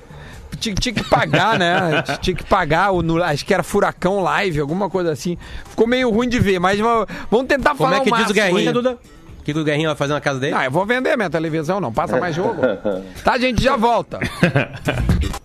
[0.59, 2.03] Tinha, tinha que pagar, né?
[2.22, 5.37] Tinha que pagar, o, no- acho que era Furacão Live, alguma coisa assim.
[5.68, 8.35] Ficou meio ruim de ver, mas vamos tentar Como falar é que o diz o
[8.35, 8.72] Guerrinha, aí.
[8.72, 8.92] Duda?
[9.40, 10.55] O que, que o Guerrinha vai fazer na casa dele?
[10.57, 12.61] Ah, eu vou vender minha televisão, não passa mais jogo.
[13.25, 14.20] Tá, gente, já volta.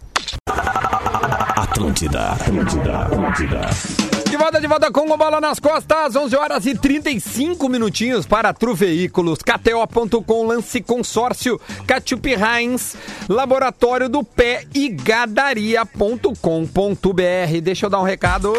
[1.77, 3.61] Atlântida, Atlântida, Atlântida.
[4.27, 8.51] De volta, de volta com o Bola nas Costas, 11 horas e 35 minutinhos para
[8.51, 12.97] Tru Veículos, KTO.com, Lance Consórcio, Catiupi Heinz,
[13.29, 16.31] Laboratório do Pé e Gadaria.com.br.
[17.61, 18.51] Deixa eu dar um recado.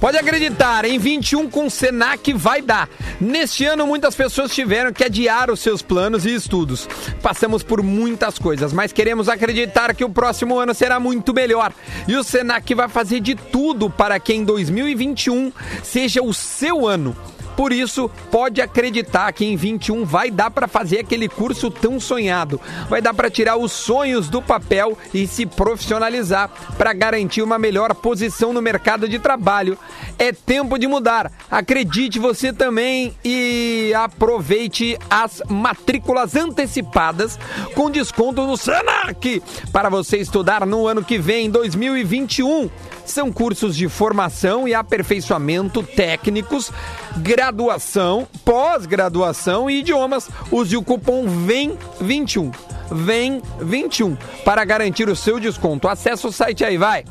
[0.00, 2.88] Pode acreditar, em 21 com o Senac vai dar.
[3.20, 6.88] Neste ano, muitas pessoas tiveram que adiar os seus planos e estudos.
[7.22, 11.70] Passamos por muitas coisas, mas queremos acreditar que o próximo ano será muito melhor.
[12.08, 17.14] E o Senac vai fazer de tudo para que em 2021 seja o seu ano.
[17.56, 22.60] Por isso, pode acreditar que em 21 vai dar para fazer aquele curso tão sonhado.
[22.88, 27.94] Vai dar para tirar os sonhos do papel e se profissionalizar para garantir uma melhor
[27.94, 29.78] posição no mercado de trabalho.
[30.18, 31.30] É tempo de mudar.
[31.50, 37.38] Acredite você também e aproveite as matrículas antecipadas
[37.74, 42.70] com desconto no Senac para você estudar no ano que vem, 2021.
[43.04, 46.70] São cursos de formação e aperfeiçoamento técnicos,
[47.18, 50.30] graduação, pós-graduação e idiomas.
[50.50, 52.52] Use o cupom VEM21.
[52.90, 55.88] VEM21 para garantir o seu desconto.
[55.88, 57.04] Acesse o site aí, vai.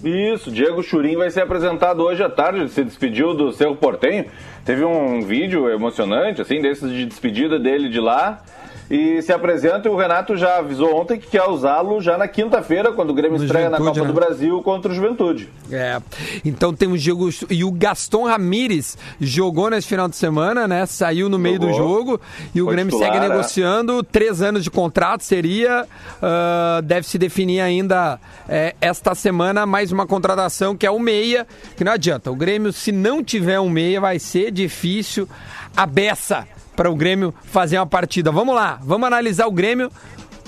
[0.03, 4.25] Isso, Diego Churim vai ser apresentado hoje à tarde, se despediu do Cerro Portenho.
[4.65, 8.43] Teve um vídeo emocionante, assim, desses de despedida dele de lá.
[8.89, 12.91] E se apresenta e o Renato já avisou ontem que quer usá-lo já na quinta-feira,
[12.91, 14.13] quando o Grêmio No estreia na Juventude, Copa né?
[14.13, 15.49] do Brasil contra o Juventude.
[15.71, 15.99] É,
[16.43, 20.85] então tem o Diego e o Gaston Ramires jogou nesse final de semana, né?
[20.85, 21.87] Saiu no meio do Jogou.
[21.87, 22.21] jogo
[22.53, 23.29] e o Foi Grêmio titular, segue é.
[23.29, 25.87] negociando três anos de contrato seria
[26.21, 31.47] ah, deve se definir ainda é, esta semana mais uma contratação que é o meia
[31.75, 35.27] que não adianta o Grêmio se não tiver um meia vai ser difícil
[35.75, 38.31] a beça para o Grêmio fazer uma partida.
[38.31, 39.91] Vamos lá, vamos analisar o Grêmio.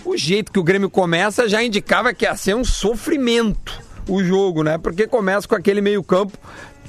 [0.05, 4.63] O jeito que o Grêmio começa já indicava que ia ser um sofrimento o jogo,
[4.63, 4.77] né?
[4.77, 6.37] Porque começa com aquele meio-campo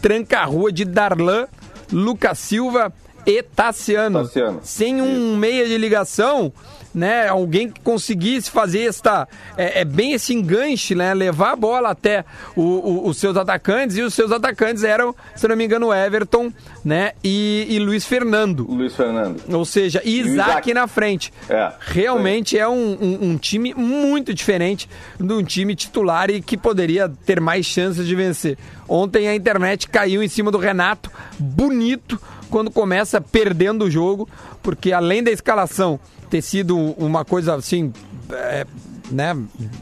[0.01, 1.47] tranca-rua de Darlan,
[1.93, 2.93] Lucas Silva,
[3.27, 4.25] e Tassiano.
[4.25, 4.61] Tassiano.
[4.63, 6.53] Sem um meia de ligação,
[6.95, 7.29] né?
[7.29, 9.29] Alguém que conseguisse fazer esta.
[9.57, 11.13] É, é bem esse enganche, né?
[11.15, 12.25] Levar a bola até
[12.57, 13.97] o- o- os seus atacantes.
[13.97, 16.53] E os seus atacantes eram, se não me engano, Everton,
[16.85, 17.13] né?
[17.23, 18.67] E, e Luiz Fernando.
[18.69, 19.43] Luiz Fernando.
[19.55, 20.75] Ou seja, Isaac, Isaac.
[20.75, 21.33] na frente.
[21.49, 21.73] É.
[21.81, 27.09] Realmente é um, um- um time muito diferente de um time titular e que poderia
[27.27, 28.57] ter mais chances de vencer.
[28.89, 32.19] Ontem a internet caiu em cima do Renato, bonito,
[32.51, 34.27] quando começa perdendo o jogo,
[34.63, 37.93] porque além da escalação ter sido uma coisa assim.
[38.31, 38.67] é,
[39.11, 39.35] né?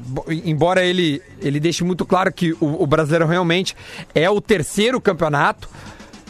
[0.07, 3.75] bo- Embora ele, ele deixe muito claro que o, o Brasileirão realmente
[4.15, 5.69] é o terceiro campeonato,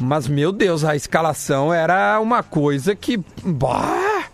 [0.00, 3.18] mas meu Deus, a escalação era uma coisa que.
[3.44, 4.24] Bah!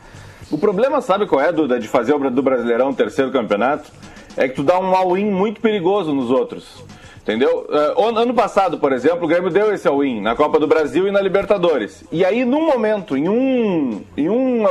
[0.50, 3.90] O problema, sabe qual é, Duda, de fazer do Brasileirão terceiro campeonato?
[4.36, 6.84] É que tu dá um all-in muito perigoso nos outros.
[7.22, 7.66] Entendeu?
[7.70, 11.12] Eh, ano- passado, por exemplo, o Grêmio deu esse all-in na Copa do Brasil e
[11.12, 12.02] na Libertadores.
[12.10, 14.02] E aí, num momento, em um.
[14.16, 14.64] Em um,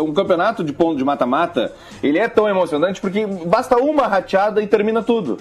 [0.00, 4.66] um campeonato de ponto de mata-mata, ele é tão emocionante porque basta uma rateada e
[4.66, 5.38] termina tudo.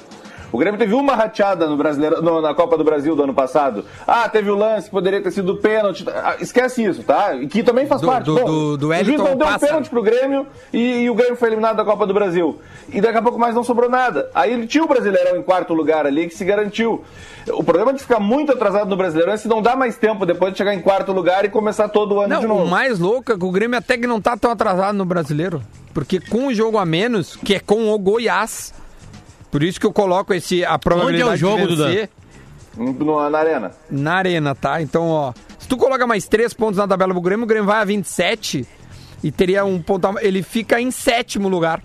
[0.52, 3.86] O Grêmio teve uma rateada no Brasileiro, no- na Copa do Brasil do ano passado.
[4.06, 6.06] Ah, teve o lance que poderia ter sido pênalti.
[6.10, 7.36] Ah, esquece isso, tá?
[7.36, 8.26] E que também faz Do- parte.
[8.26, 9.68] do- Bom, do- do o juiz não deu um passa.
[9.68, 12.60] pênalti pro Grêmio e, e o Grêmio foi eliminado da Copa do Brasil.
[12.92, 14.30] E daqui a pouco mais não sobrou nada.
[14.36, 17.04] Aí ele tinha o Brasileirão em quarto lugar ali que se garantiu.
[17.54, 20.52] O problema de ficar muito atrasado no Brasileirão é se não dá mais tempo depois
[20.52, 22.64] de chegar em quarto lugar e começar todo o ano de Não, novo.
[22.66, 25.62] o mais louco é que o Grêmio até que não tá tão atrasado no brasileiro.
[25.94, 28.74] Porque com o jogo a menos, que é com o Goiás.
[29.52, 32.10] Por isso que eu coloco esse, a probabilidade jogo, de vencer
[32.78, 33.72] No- na arena.
[33.90, 34.82] na arena, tá?
[34.82, 37.82] Então, ó, se tu coloca mais três pontos na tabela do Grêmio, o Grêmio vai
[37.82, 38.66] a 27
[39.24, 40.08] e teria um ponto.
[40.22, 41.82] Ele fica em sétimo lugar.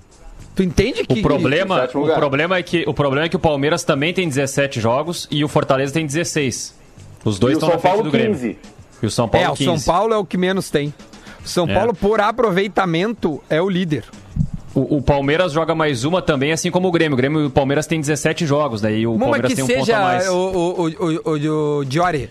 [0.54, 1.18] Tu entende que.
[1.18, 2.18] O problema, sétimo o, lugar.
[2.18, 5.48] problema é que, o problema é que o Palmeiras também tem 17 jogos e o
[5.48, 6.74] Fortaleza tem 16.
[7.24, 8.32] Os dois E o estão São na frente Paulo do Grêmio.
[8.34, 8.58] 15.
[9.02, 9.80] E o São Paulo É, o 15.
[9.80, 10.94] São Paulo é o que menos tem.
[11.44, 11.74] O São É.
[11.74, 14.04] Paulo, por aproveitamento, é o líder.
[14.76, 17.14] O, o Palmeiras joga mais uma também, assim como o Grêmio.
[17.14, 19.92] O Grêmio e o Palmeiras tem 17 jogos, daí o Uma Palmeiras tem um ponto
[19.94, 20.28] a mais.
[20.28, 22.28] o, o, o, o, o Diori,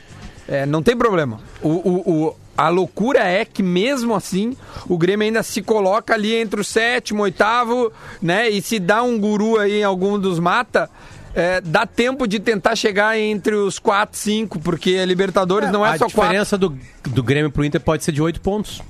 [0.47, 1.39] é, não tem problema.
[1.61, 4.55] O, o, o- a loucura é que mesmo assim
[4.87, 8.47] o Grêmio ainda se coloca ali entre o sétimo, oitavo, né?
[8.49, 10.89] E se dá um guru aí em algum dos mata,
[11.33, 15.89] é, dá tempo de tentar chegar entre os quatro, cinco, porque a Libertadores não é
[15.89, 16.21] a só quatro.
[16.21, 16.77] diferença do,
[17.09, 18.81] do Grêmio pro Inter pode ser de 8 pontos.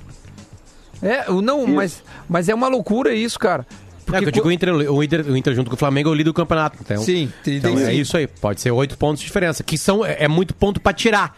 [1.06, 3.66] É, não, mas, mas é uma loucura isso, cara.
[4.12, 6.12] É, que eu digo, o Inter, o, Inter, o Inter junto com o Flamengo é
[6.12, 6.78] o líder do campeonato.
[6.80, 8.26] Então, Sim, então é isso aí.
[8.26, 11.36] Pode ser oito pontos de diferença, que são, é, é muito ponto pra tirar.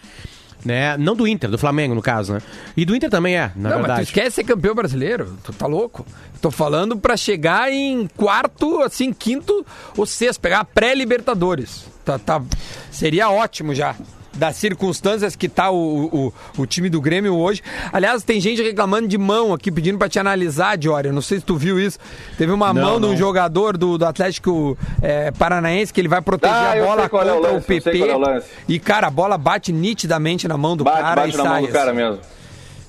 [0.64, 0.96] Né?
[0.96, 2.42] Não do Inter, do Flamengo, no caso, né?
[2.76, 4.02] E do Inter também é, na não, mas tu verdade.
[4.02, 5.38] esquece ser campeão brasileiro.
[5.44, 6.04] Tu tá louco?
[6.42, 9.64] Tô falando pra chegar em quarto, assim, quinto
[9.96, 11.84] ou sexto, pegar a pré-Libertadores.
[12.04, 12.42] Tá, tá,
[12.90, 13.94] seria ótimo já.
[14.38, 17.60] Das circunstâncias que tá o, o, o time do Grêmio hoje.
[17.92, 21.08] Aliás, tem gente reclamando de mão aqui, pedindo pra te analisar, Diori.
[21.08, 21.98] Eu não sei se tu viu isso.
[22.36, 26.22] Teve uma Não, mão de um jogador do, do Atlético é, Paranaense que ele vai
[26.22, 28.08] proteger Ah, a bola sei qual é o contra o, lance, sei PP.
[28.08, 28.42] é o.
[28.68, 31.52] E, cara, a bola bate nitidamente na mão do Bate, cara bate e na sai.
[31.52, 32.18] mão do cara mesmo.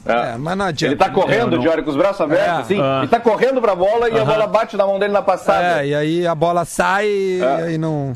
[0.05, 0.93] É, mas não adianta.
[0.93, 2.51] Ele tá correndo, É, eu não- Diori, com os braços abertos, É.
[2.61, 2.81] assim.
[2.81, 2.99] Ah.
[2.99, 5.81] Ele tá correndo pra bola e a bola bate na mão dele na passada.
[5.83, 7.63] É, e aí a bola sai e É.
[7.65, 8.13] aí não.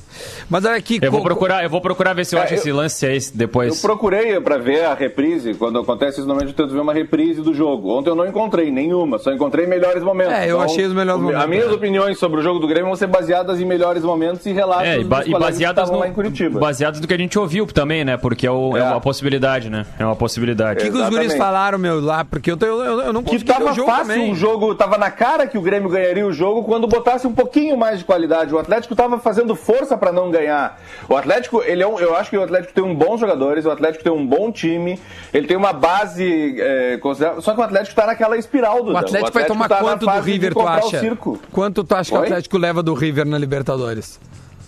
[0.50, 1.00] Mas olha aqui.
[1.02, 3.17] Eu vou procurar, eu vou procurar ver se eu É, acho eu- esse lance aí
[3.17, 3.82] Eu depois.
[3.82, 7.54] procurei pra ver a reprise, quando acontece isso, normalmente eu tento ver uma reprise do
[7.54, 7.98] jogo.
[7.98, 10.34] Ontem eu não encontrei nenhuma, só encontrei melhores momentos.
[10.34, 11.72] É, eu achei os melhores momentos, As minhas é.
[11.74, 15.00] opiniões sobre o jogo do Grêmio vão ser baseadas em melhores momentos e relatos É,
[15.00, 16.60] e, ba dos e baseadas, no, lá em Curitiba.
[16.60, 18.17] baseadas no que a gente ouviu também, né?
[18.17, 18.84] Porque é, o- é É.
[18.84, 19.86] uma possibilidade, né?
[20.00, 20.80] É uma possibilidade.
[20.80, 21.38] O que, que os guris Exatamente.
[21.73, 22.23] Falaram, meu, lá?
[22.23, 24.31] Porque eu, eu, eu, eu não Que consegui ver tava o jogo fácil também.
[24.31, 27.77] o jogo, tava na cara que o Grêmio ganharia o jogo quando botasse um pouquinho
[27.77, 28.53] mais de qualidade.
[28.53, 30.79] O Atlético tava fazendo força pra não ganhar.
[31.09, 33.71] O Atlético, ele é um, eu acho que o Atlético tem um bons jogadores, o
[33.71, 34.99] Atlético tem um bom time,
[35.33, 37.41] ele tem uma base é, considerável.
[37.41, 40.19] Só que o Atlético tá naquela espiral do O Atlético, vai tomar tá quanto do
[40.19, 41.17] River, tu o acha?
[41.51, 42.27] Quanto tu acha que o Oi?
[42.27, 44.19] Atlético leva do River na Libertadores?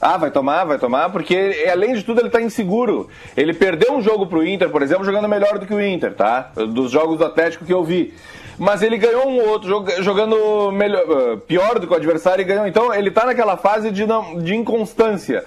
[0.02, 3.10] Ah, vai tomar, vai tomar, porque ele- além de tudo ele tá inseguro.
[3.36, 6.52] Ele perdeu um jogo pro Inter, por exemplo, jogando melhor do que o Inter, tá?
[6.56, 8.14] Dos jogos do Atlético que eu vi.
[8.58, 12.66] Mas ele ganhou um outro jogando melhor, eh, pior do que o adversário e ganhou.
[12.68, 15.44] Então ele tá naquela fase de, não- de inconstância.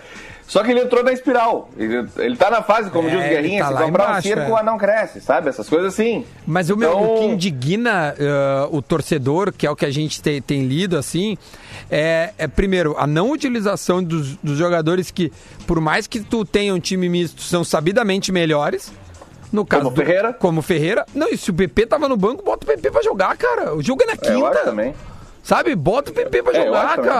[0.48, 1.68] Só que ele entrou na espiral.
[1.76, 4.28] Ele, ele tá na fase, como É, diz o Guerrinha, tá se comprar um embaixo,
[4.28, 4.48] circo, é.
[4.50, 5.50] o anão cresce, sabe?
[5.50, 6.24] Essas coisas assim.
[6.46, 9.90] Mas o, meu, Então- o que indigna eh, o torcedor, que é o que a
[9.90, 11.36] gente te- tem lido assim,
[11.90, 15.30] é, é, primeiro, a não utilização dos, dos jogadores que,
[15.66, 18.90] por mais que tu tenha um time misto, são sabidamente melhores.
[19.52, 20.32] No caso Como do- Ferreira?
[20.32, 21.04] Como Ferreira.
[21.14, 23.74] Não, e se o PP tava no banco, bota o PP pra jogar, cara.
[23.74, 24.64] O jogo é na É, eu acho quinta.
[24.64, 24.94] também.
[25.42, 25.74] Sabe?
[25.74, 27.10] Bota o PP pra É, jogar, acho também.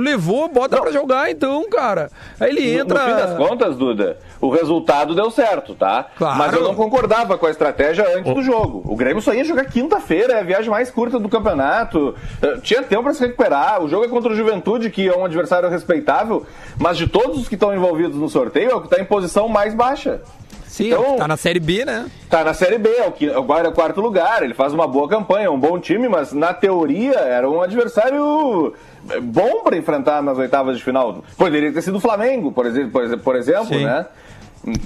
[0.00, 0.82] Levou, bota Não.
[0.82, 2.10] pra jogar então, cara.
[2.38, 3.02] Aí ele No- entra.
[3.02, 6.06] No fim das contas, Duda, o resultado deu certo, tá?
[6.16, 6.38] Claro.
[6.38, 8.82] Mas eu não concordava com a estratégia antes do jogo.
[8.86, 12.14] O Grêmio só ia jogar quinta-feira, é a viagem mais curta do campeonato.
[12.42, 13.82] Eh, Tinha tempo pra se recuperar.
[13.82, 16.44] O jogo é contra o Juventude, que é um adversário respeitável,
[16.78, 19.48] mas de todos os que estão envolvidos no sorteio, é o que tá em posição
[19.48, 20.20] mais baixa.
[20.66, 22.06] Sim, Então- tá na Série B, né?
[22.28, 24.42] Tá na Série B, é o que- agora é o quarto lugar.
[24.42, 28.74] Ele faz uma boa campanha, é um bom time, mas na teoria era um adversário
[29.22, 31.24] bom para enfrentar nas oitavas de final.
[31.36, 33.84] Poderia ter sido o Flamengo, por exemplo, por exemplo, Sim.
[33.84, 34.06] né?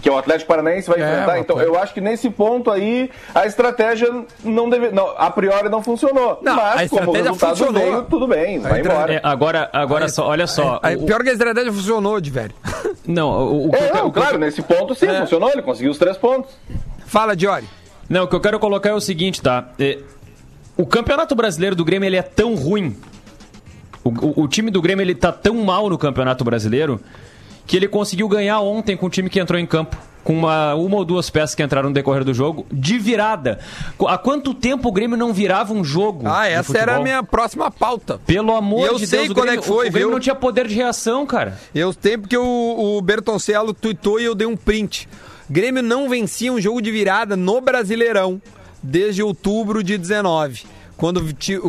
[0.03, 1.39] Que o Atlético Paranaense vai É, enfrentar.
[1.39, 4.07] Então, pode- eu acho que nesse ponto aí a estratégia
[4.45, 6.39] não deve, não, a priori não funcionou.
[6.43, 7.83] Não, a mas como resultado funcionou.
[7.83, 9.15] veio, tudo bem, vai embora.
[9.15, 10.79] É, agora, agora só, olha só.
[10.83, 12.53] Aí, o- pior que a estratégia funcionou, de velho.
[13.09, 15.99] não, o, o eu É, não, o claro, nesse ponto sim, funcionou, ele conseguiu os
[15.99, 16.53] três pontos.
[17.07, 17.67] Fala, Diori.
[18.11, 19.71] Não, o que eu quero colocar é o seguinte, tá?
[19.81, 19.99] É,
[20.77, 22.95] o campeonato brasileiro do Grêmio ele é tão ruim.
[24.05, 27.01] O, o- o time do Grêmio ele tá tão mal no campeonato brasileiro
[27.67, 29.97] que ele conseguiu ganhar ontem com o time que entrou em campo.
[30.25, 33.59] Com uma, uma ou duas peças que entraram no decorrer do jogo, de virada.
[34.07, 36.29] Há quanto tempo o Grêmio não virava um jogo?
[36.29, 38.21] Ah, essa era a minha próxima pauta.
[38.25, 40.11] Pelo amor eu de sei Deus, o é Grêmio, que foi, o Grêmio viu?
[40.13, 41.59] não tinha poder de reação, cara.
[41.75, 42.45] Eu tempo que o,
[42.99, 45.09] o Bertoncello tuitou e eu dei um print.
[45.51, 48.41] Grêmio não vencia um jogo de virada no Brasileirão
[48.81, 50.63] desde outubro de 19,
[51.03, 51.21] quando,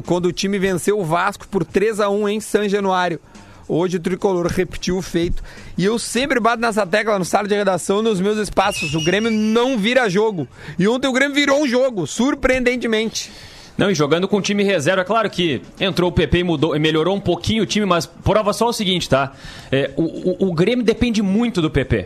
[0.05, 3.19] quando o time venceu o Vasco por 3 a 1 em São Januário.
[3.67, 5.41] Hoje o tricolor repetiu o feito.
[5.75, 8.93] E eu sempre bato nessa tecla no sala de redação nos meus espaços.
[8.93, 10.47] O Grêmio não vira jogo.
[10.77, 13.31] E ontem o Grêmio virou um jogo, surpreendentemente.
[13.75, 16.75] Não, e jogando com o time reserva, é claro que entrou o PP e mudou,
[16.75, 19.31] e melhorou um pouquinho o time, mas prova só o seguinte, tá?
[19.71, 22.05] É, o, o, o Grêmio depende muito do PP.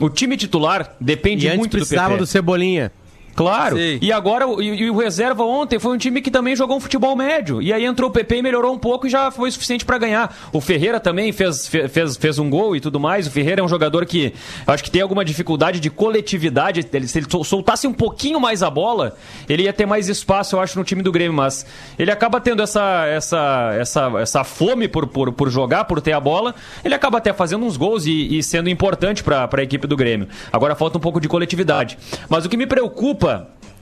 [0.00, 2.18] O time titular depende E antes muito do precisava PP.
[2.18, 2.90] do Cebolinha.
[3.34, 3.76] Claro.
[3.76, 3.98] Sim.
[4.00, 6.80] E agora, o- e, e o reserva ontem foi um time que também jogou um
[6.80, 7.60] futebol médio.
[7.60, 10.34] E aí entrou o PP e melhorou um pouco e já foi suficiente pra ganhar.
[10.52, 13.26] O Ferreira também fez, fe- fez, fez um gol e tudo mais.
[13.26, 14.32] O Ferreira é um jogador que
[14.66, 16.86] acho que tem alguma dificuldade de coletividade.
[16.92, 19.16] Ele- se ele sol- soltasse um pouquinho mais a bola,
[19.48, 21.34] ele ia ter mais espaço, eu acho, no time do Grêmio.
[21.34, 21.66] Mas
[21.98, 26.20] ele acaba tendo essa, essa, essa, essa fome por, por, por jogar, por ter a
[26.20, 26.54] bola.
[26.84, 30.28] Ele acaba até fazendo uns gols e, e sendo importante pra, pra equipe do Grêmio.
[30.52, 31.98] Agora falta um pouco de coletividade.
[32.28, 33.23] Mas o que me preocupa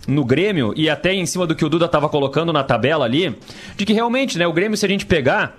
[0.06, 3.36] no Grêmio, e até em cima do que o Duda estava colocando na tabela ali,
[3.76, 5.56] de que realmente, né, o Grêmio, se a gente pegar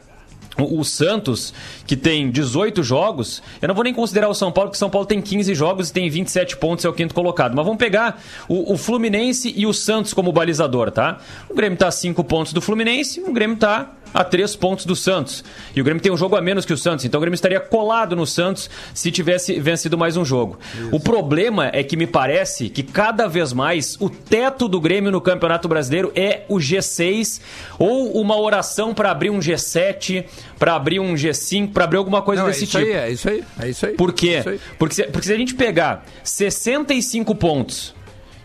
[0.58, 1.54] o, Santos,
[1.88, 4.90] que tem 18 jogos, eu não vou nem considerar o São Paulo, porque o São
[4.90, 7.56] Paulo tem 15 jogos e tem 27 pontos, é o quinto colocado.
[7.56, 11.18] Mas vamos pegar o, o Fluminense e o Santos como balizador, tá?
[11.50, 14.96] O Grêmio tá a 5 pontos do Fluminense, o Grêmio tá a 3 pontos do
[14.96, 15.44] Santos.
[15.76, 17.60] E o Grêmio tem um jogo a menos que o Santos, então o Grêmio estaria
[17.60, 20.60] colado no Santos se tivesse vencido mais um jogo.
[20.92, 25.22] O problema é que me parece que cada vez mais o teto do Grêmio no
[25.22, 27.42] Campeonato Brasileiro é o G6
[27.80, 30.26] ou uma oração para abrir um G7,
[30.60, 32.92] para abrir um G5, para abrir alguma coisa Não, é desse isso tipo.
[32.92, 33.44] aí, é isso aí.
[33.60, 33.94] É isso aí.
[33.94, 34.38] Por É quê?
[34.40, 34.60] isso aí.
[34.78, 37.94] Porque se, porque se a gente pegar 65 pontos,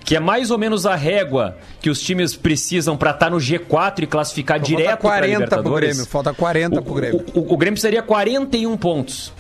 [0.09, 4.05] que é mais ou menos a régua que os times precisam para estar no G4
[4.05, 5.89] e classificar direto Falta para 40 pro Libertadores.
[5.91, 6.11] Grêmio.
[6.11, 7.27] Falta 40 pro Grêmio.
[7.35, 9.35] O, o, o Grêmio seria 41 pontos.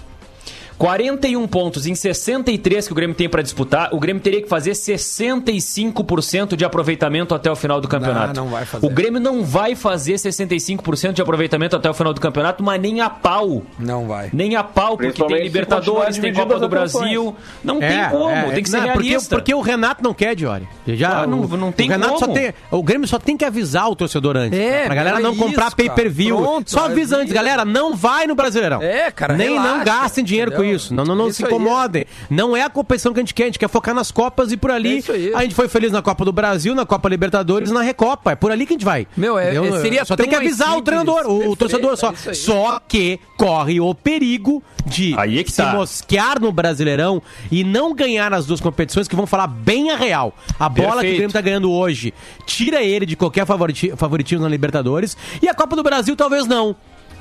[0.78, 4.70] 41 pontos em 63 que o Grêmio tem para disputar, o Grêmio teria que fazer
[4.70, 8.34] 65% de aproveitamento até o final do campeonato.
[8.34, 8.86] Não, não vai fazer.
[8.86, 13.00] O Grêmio não vai fazer 65% de aproveitamento até o final do campeonato, mas nem
[13.00, 13.62] a pau.
[13.78, 14.30] Não vai.
[14.32, 16.68] Nem a pau, porque tem Libertadores, tem Copa do.
[16.68, 17.34] Brasil.
[17.64, 19.34] Não tem como, tem que ser não, porque, realista.
[19.36, 20.68] porque o Renato não quer, Diori.
[20.86, 22.26] Já, Ah, não- o, não tem o Renato como.
[22.26, 22.54] só tem.
[22.70, 24.58] O Grêmio só tem que avisar o torcedor antes.
[24.58, 26.62] É, pra galera é não isso, comprar pay-per-view.
[26.66, 28.80] Só avisa antes, galera, não vai no Brasileirão.
[28.82, 30.67] É, cara, Nem não relaxa, gastem dinheiro com entendeu?
[30.72, 30.94] Isso.
[30.94, 31.50] Não, não, não Isso se aí.
[31.50, 32.04] incomodem.
[32.30, 34.56] Não é a competição que a gente quer, a gente quer focar nas Copas e
[34.56, 35.04] por É ali.
[35.08, 35.32] aí.
[35.34, 38.32] a gente foi feliz na Copa do Brasil, na Copa Libertadores, na Recopa.
[38.32, 39.06] É por ali que a gente vai.
[39.16, 39.76] Meu, é- Entendeu?
[39.76, 42.14] é- seria só tem que avisar o treinador, o, o Perfeito, torcedor é só.
[42.30, 42.34] aí.
[42.34, 45.72] Só que corre o perigo de Aí é que se tá.
[45.72, 50.34] mosquear no Brasileirão e não ganhar as duas competições que vão falar bem a real.
[50.58, 51.16] A bola que o Perfeito.
[51.16, 52.12] Grêmio tá ganhando hoje
[52.46, 56.74] tira ele de qualquer favoriti- favoritismo na Libertadores e a Copa do Brasil talvez não.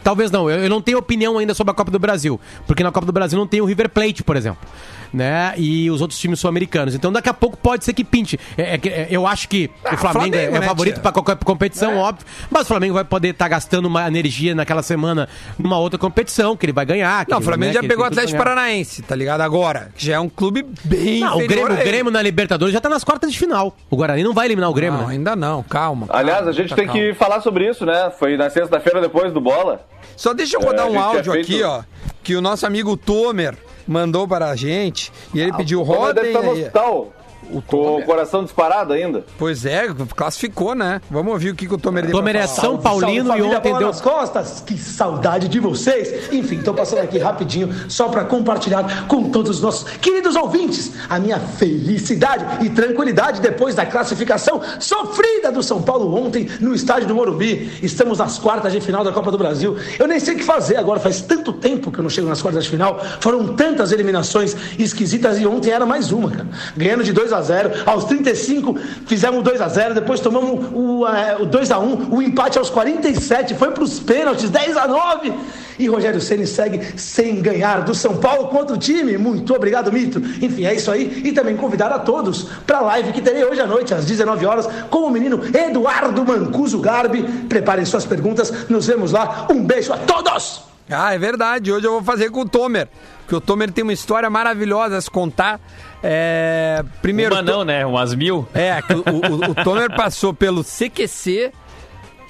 [0.08, 0.50] Talvez não.
[0.50, 3.12] Eu, eu não tenho opinião ainda sobre a Copa do Brasil, porque na Copa do
[3.12, 4.66] Brasil não tem o River Plate, por exemplo.
[5.14, 5.54] Né?
[5.58, 6.94] E os outros times sul-americanos.
[6.96, 8.38] Então daqui a pouco pode ser que pinte.
[8.58, 11.38] É- é é- eu acho que o Flamengo, Flamengo, é, é né, favorito para qualquer
[11.38, 12.26] competição, óbvio.
[12.50, 16.66] Mas o Flamengo vai poder estar gastando uma energia naquela semana numa outra competição que
[16.66, 17.26] ele vai ganhar.
[17.30, 18.38] Não, o Flamengo né, já pegou o Atlético.
[18.38, 19.42] Paranaense, tá ligado?
[19.42, 19.92] Agora.
[19.96, 21.22] Que já é um clube bem.
[21.22, 21.78] Não, o Grêmio, o.
[21.78, 23.76] Grêmio na Libertadores já tá nas quartas de final.
[23.90, 25.14] O Guarani não vai eliminar o Grêmio, Não, né?
[25.14, 26.08] ainda não, calma.
[26.10, 27.02] Aliás, calma, a gente tá tem calma.
[27.02, 28.12] que falar sobre isso, né?
[28.18, 29.86] Foi na sexta-feira depois do bola.
[30.18, 31.84] Só deixa eu rodar É, um áudio feito- aqui, ó.
[32.24, 33.56] Que o nosso amigo Tomer
[33.88, 35.14] mandou para a gente.
[35.34, 37.14] E ele pediu Como rodem deve estar no hospital.
[37.52, 39.26] O Com o coração disparado ainda.
[39.38, 41.02] Pois é, classificou, né?
[41.10, 42.48] Vamos ouvir o que, que o Tomer Tomer é.
[42.48, 44.64] São Paulino e família ontem Bola deu nas costas.
[44.66, 46.32] Que saudade de vocês.
[46.32, 51.20] Enfim, tô passando aqui rapidinho só para compartilhar com todos os nossos queridos ouvintes a
[51.20, 57.16] minha felicidade e tranquilidade depois da classificação sofrida do São Paulo ontem no estádio do
[57.16, 57.72] Morumbi.
[57.82, 59.78] Estamos nas quartas de final da Copa do Brasil.
[59.98, 62.42] Eu nem sei o que fazer agora, faz tanto tempo que eu não chego nas
[62.42, 63.00] quartas de final.
[63.20, 66.48] Foram tantas eliminações esquisitas e ontem era mais uma, cara.
[66.76, 71.38] Ganhando de 2 a 0 aos 35 fizemos 2 a 0 depois tomamos o, eh,
[71.40, 75.34] o 2 a 1 o empate aos 47 foi para os pênaltis, 10 a 9
[75.80, 79.18] e Rogério Ceni segue sem ganhar do São Paulo contra o time.
[79.18, 80.20] Muito obrigado, Mito.
[80.42, 81.22] Enfim, é isso aí.
[81.24, 84.46] E também convidar a todos para a live que terei hoje à noite, às 19
[84.46, 87.24] horas, com o menino Eduardo Mancuso Garbi.
[87.48, 89.48] Preparem suas perguntas, nos vemos lá.
[89.52, 90.77] Um beijo a todos!
[90.90, 91.72] Ah, é verdade.
[91.72, 92.88] Hoje eu vou fazer com o Tomer.
[93.20, 95.60] Porque o Tomer tem uma história maravilhosa a se contar.
[96.02, 96.84] É...
[97.02, 97.36] Primeiro.
[97.36, 97.86] Uma não, né?
[97.86, 98.48] Umas mil.
[98.54, 101.52] É, o, o, o Tomer passou pelo CQC,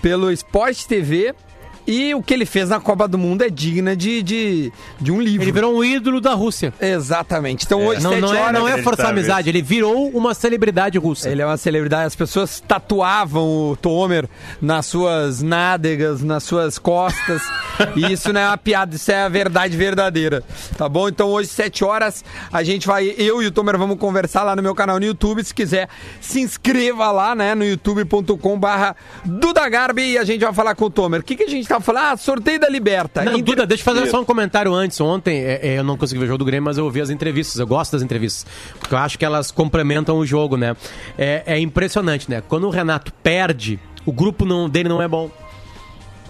[0.01, 1.36] pelo Sport TV.
[1.88, 5.21] E o que ele fez na Copa do Mundo é digna de, de, de um
[5.21, 5.43] livro.
[5.43, 6.73] Ele virou um ídolo da Rússia.
[6.81, 7.65] Exatamente.
[7.65, 10.33] Então hoje, Não, sete não, é, horas, não é forçar a amizade, ele virou uma
[10.33, 11.29] celebridade russa.
[11.29, 12.07] Ele é uma celebridade.
[12.07, 14.27] As pessoas tatuavam o Tomer
[14.61, 17.41] nas suas nádegas, nas suas costas.
[17.95, 20.43] e isso não é uma piada, isso é a verdade verdadeira.
[20.77, 21.07] Tá bom?
[21.07, 23.15] Então hoje, 7 horas, a gente vai.
[23.17, 25.41] Eu e o Tomer vamos conversar lá no meu canal no YouTube.
[25.43, 25.88] Se quiser,
[26.19, 27.55] se inscreva lá, né?
[27.55, 31.21] No youtube.com/barra Dudagarbi e a gente vai falar com o Tomer.
[31.21, 32.13] O que, que a gente tava falando?
[32.13, 33.23] Ah, sorteio da Liberta.
[33.23, 34.99] Não, Inter- Duda, deixa eu fazer só um comentário antes.
[35.01, 37.09] Ontem é, é, eu não consegui ver o jogo do Grêmio, mas eu ouvi as
[37.09, 37.59] entrevistas.
[37.59, 38.45] Eu gosto das entrevistas.
[38.80, 40.75] Porque eu acho que elas complementam o jogo, né?
[41.17, 42.41] É, é impressionante, né?
[42.47, 45.30] Quando o Renato perde, o grupo não- dele não é bom.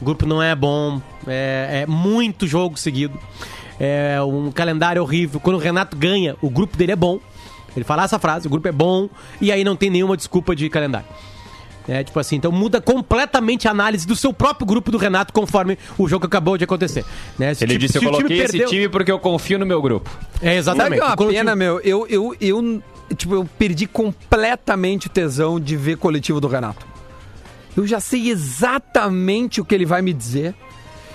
[0.02, 1.02] O grupo não é bom.
[1.28, 3.20] É, é muito jogo seguido.
[3.80, 5.40] É um calendário horrível.
[5.40, 7.20] Quando o Renato ganha, o grupo dele é bom.
[7.76, 9.08] Ele fala essa frase, o grupo é bom,
[9.40, 11.08] e aí não tem nenhuma desculpa de calendário.
[11.88, 15.78] É, tipo assim, então muda completamente a análise do seu próprio grupo do Renato conforme
[15.98, 17.06] o jogo que acabou de acontecer.
[17.40, 17.54] Né?
[17.54, 19.82] Se Ele o time- disse, eu coloquei esse perdeu- time porque eu confio no meu
[19.82, 20.10] grupo.
[20.42, 21.02] É, exatamente.
[21.02, 21.80] é uma pena, meu?
[21.80, 22.84] Eu, eu, eu,
[23.16, 26.86] tipo, eu perdi completamente o tesão de ver coletivo do Renato.
[27.76, 30.54] Eu já sei exatamente o que ele vai me dizer.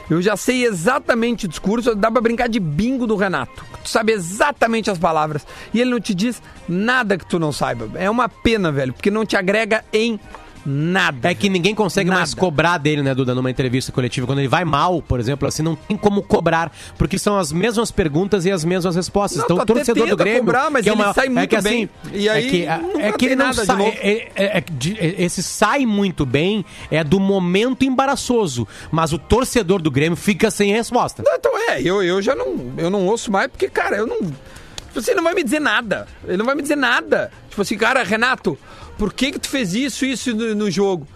[0.08, 1.94] Eu já sei exatamente o discurso.
[1.94, 3.64] Dá pra brincar de bingo do Renato.
[3.82, 5.46] Tu sabe exatamente as palavras.
[5.74, 7.88] E ele não te diz nada que tu não saiba.
[7.98, 10.18] É uma pena, velho, porque não te agrega em
[10.64, 11.30] nada.
[11.30, 12.40] É que ninguém consegue mais Nada.
[12.40, 14.26] cobrar dele, né, Duda, numa entrevista coletiva.
[14.26, 17.90] Quando ele vai mal, por exemplo, assim, não tem como cobrar, porque são as mesmas
[17.90, 19.38] perguntas e as mesmas respostas.
[19.38, 20.40] Não, então, tu o torcedor do Grêmio.
[20.40, 21.90] cobrar, mas que é ele uma- sai é muito que, assim, bem.
[22.12, 22.66] E aí, é que,
[23.00, 23.82] é que ele não sai.
[23.82, 29.80] é- é- é- é- esse sai muito bem é do momento embaraçoso, mas o torcedor
[29.82, 31.22] do Grêmio fica sem resposta.
[31.24, 34.18] Não, Então é, eu, eu já não, eu não ouço mais, porque, cara, eu não.
[34.20, 36.06] Tipo assim, não vai me dizer nada.
[36.26, 37.30] Ele não vai me dizer nada.
[37.48, 38.58] Tipo assim, cara, Renato,
[39.02, 41.08] por que que tu fez isso, isso no, no jogo?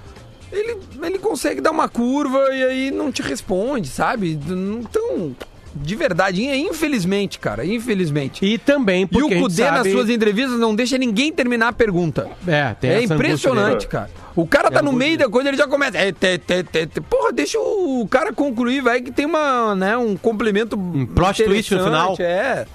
[0.50, 4.32] Ele, ele consegue dar uma curva e aí não te responde, sabe?
[4.32, 5.36] Então,
[5.72, 8.44] de verdade, infelizmente, cara, infelizmente.
[8.44, 11.32] E também E porque o a gente Cudê nas sabe- suas entrevistas não deixa ninguém
[11.32, 12.28] terminar a pergunta.
[12.44, 14.10] É, tem É impressionante, cara.
[14.34, 15.96] O cara tá É no meio da coisa, ele já começa.
[15.96, 17.00] É, te, te, te.
[17.02, 20.76] Porra, deixa o cara concluir, vai, que tem uma, né, um complemento.
[20.76, 22.16] Um plot twist no final.
[22.18, 22.66] É.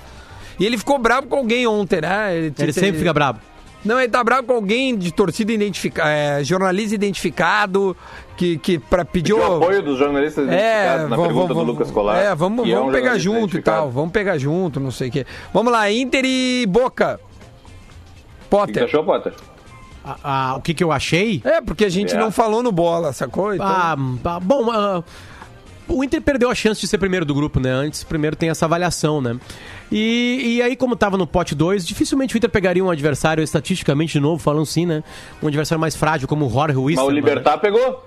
[0.57, 2.49] E ele ficou bravo com alguém ontem, né?
[2.57, 3.51] Ele sempre fica bravo.
[3.84, 7.98] Não, ele tá bravo com alguém de torcida identificada, é, jornalista identificado,
[8.38, 9.34] que, que pra pedir.
[9.34, 12.18] Pediu ô, apoio dos jornalistas é, identificados na vamos, pergunta vamos, do Lucas Colar.
[12.18, 13.90] É, vamos, que é um vamos pegar junto e tal.
[13.90, 15.26] Vamos pegar junto, não sei o quê.
[15.54, 17.20] Vamos lá, Inter e Boca.
[17.24, 17.28] O
[18.44, 18.84] que Potter.
[18.84, 19.34] achou, Potter?
[20.04, 21.42] Ah, ah, o que, que eu achei?
[21.44, 22.18] É, porque a gente É.
[22.20, 23.54] não falou no bola, sacou?
[23.54, 25.04] Então, Ah, ah, bom, ah,
[25.88, 27.70] o Inter perdeu a chance de ser primeiro do grupo, né?
[27.72, 29.38] Antes, primeiro tem essa avaliação, né?
[29.92, 34.14] E, e aí, como tava no pote 2, dificilmente o Inter pegaria um adversário, estatisticamente,
[34.14, 35.04] de novo, falando assim, né?
[35.44, 37.04] Um adversário mais frágil, como o Jorge Mas Wilson.
[37.04, 38.06] o Libertar pegou.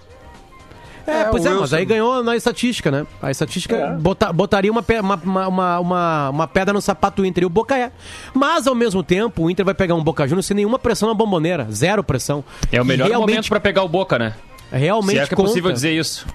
[1.06, 3.06] É, É, pois é, mas aí ganhou na estatística, né?
[3.20, 3.90] A estatística É.
[3.92, 5.16] bota- botaria uma, uma,
[5.48, 7.92] uma, uma, uma- pedra no sapato do Inter e o Boca é.
[8.32, 11.14] Mas, ao mesmo tempo, o Inter vai pegar um Boca Juniors sem nenhuma pressão na
[11.14, 12.42] bomboneira, zero pressão.
[12.72, 14.32] É o melhor realmente, momento pra pegar o Boca, né?
[14.72, 16.26] realmente Se é que é possível dizer isso.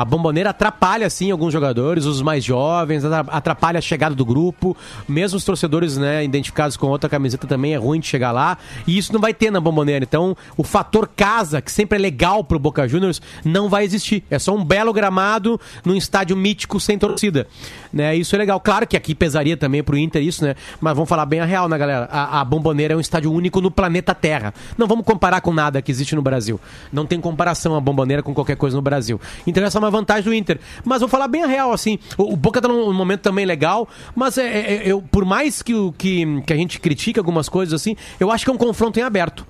[0.00, 4.76] A bomboneira atrapalha, sim, alguns jogadores, os mais jovens, atra- atrapalha a chegada do grupo.
[5.08, 8.58] Mesmo os torcedores né, identificados com outra camiseta também é ruim de chegar lá.
[8.86, 10.04] E isso não vai ter na bomboneira.
[10.04, 14.22] Então, o fator casa, que sempre é legal pro Boca Juniors, não vai existir.
[14.30, 17.48] É só um belo gramado num estádio mítico sem torcida.
[17.92, 18.60] Né, isso é legal.
[18.60, 20.54] Claro que aqui pesaria também pro Inter isso, né?
[20.80, 22.08] Mas vamos falar bem a real, né, galera?
[22.12, 24.54] A, a bomboneira é um estádio único no planeta Terra.
[24.76, 26.60] Não vamos comparar com nada que existe no Brasil.
[26.92, 29.20] Não tem comparação a bomboneira com qualquer coisa no Brasil.
[29.46, 30.58] Então essa é uma uma vantagem do Inter.
[30.84, 31.98] Mas vou falar bem a real, assim.
[32.16, 35.74] O, o Boca tá num momento também legal, mas é, é- eu, por mais que,
[35.74, 38.98] o- que, que a gente critique algumas coisas assim, eu acho que é um confronto
[38.98, 39.46] em aberto.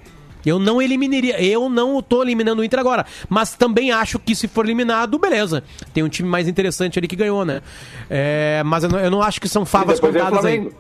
[0.47, 4.47] Eu não eliminaria, eu não tô eliminando o Inter agora, mas também acho que se
[4.49, 5.65] for eliminado, beleza.
[5.93, 7.61] Tem um time mais interessante ali que ganhou, né?
[8.09, 10.71] É, mas eu não, eu não acho que são favas é contadas aí.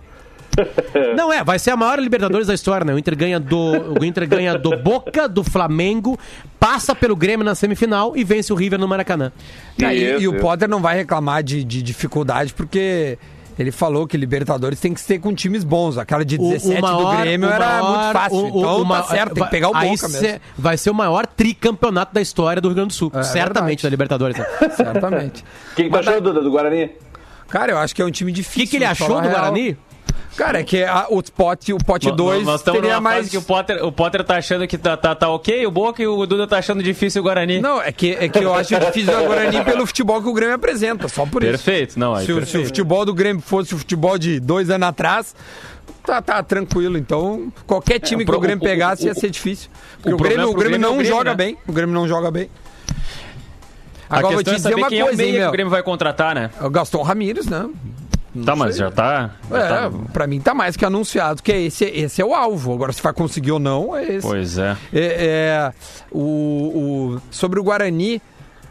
[1.16, 2.92] Não, é, vai ser a maior Libertadores da história, né?
[2.94, 6.18] O Inter ganha do, o Inter ganha do Boca, do Flamengo,
[6.59, 9.32] passa pelo Grêmio na semifinal e vence o River no Maracanã.
[9.78, 10.40] E, Isso, e o isso.
[10.40, 13.16] Potter não vai reclamar de, de dificuldade, porque
[13.59, 15.96] ele falou que Libertadores tem que ser com times bons.
[15.99, 18.38] Aquela de 17 do Grêmio o era maior- muito fácil.
[18.38, 20.40] o- o- então o tá certo, tem que pegar o Boca cê- mesmo.
[20.57, 23.12] Vai ser o maior tricampeonato da história do Rio Grande do Sul.
[23.14, 23.82] É certamente verdade.
[23.82, 24.36] da Libertadores.
[24.38, 24.46] né?
[24.74, 25.44] Certamente.
[25.72, 26.90] O que, que tu achou, Duda, do Guarani?
[27.49, 28.62] Cara, eu acho que é um time O difícil.
[28.64, 29.53] que, que ele achou do a real.
[30.37, 33.29] Cara, é que a- o pote, o pote 2 Nós estamos teria numa mais.
[33.29, 36.07] que o Potter, o Potter tá achando que tá, tá, tá ok, o Boca e
[36.07, 37.61] o Duda tá achando difícil o Guarani.
[37.61, 40.55] Não, é que, é que eu acho difícil o Guarani pelo futebol que o Grêmio
[40.55, 41.51] apresenta, só por isso.
[41.53, 42.66] Perfeito, não, aí Se, o- se o perfeito.
[42.66, 45.35] futebol do Grêmio fosse o futebol de dois anos atrás,
[46.07, 46.97] tá, tá tranquilo.
[46.97, 49.69] Então, qualquer time o que o Grêmio o- o- pegasse ia o- ser difícil.
[49.97, 51.37] Porque o o, Grêmio, Grêmio Grêmio é não Grêmio, joga né?
[51.37, 51.59] bem.
[51.66, 52.49] O Grêmio não joga bem.
[54.09, 55.71] Agora vou te é dizer saber uma quem é o coisa, meia que o Grêmio
[55.71, 56.51] vai contratar, né?
[56.61, 57.69] É O Gaston Ramírez, né?
[58.45, 59.30] Tá, mas já tá...
[59.51, 62.72] já É, tá- pra mim tá mais que anunciado que esse, esse é o alvo.
[62.74, 64.26] Agora, se vai conseguir ou não, é esse.
[64.26, 64.76] Pois é.
[64.93, 65.72] É, é,
[66.11, 66.20] o,
[67.16, 68.20] o- sobre o Guarani,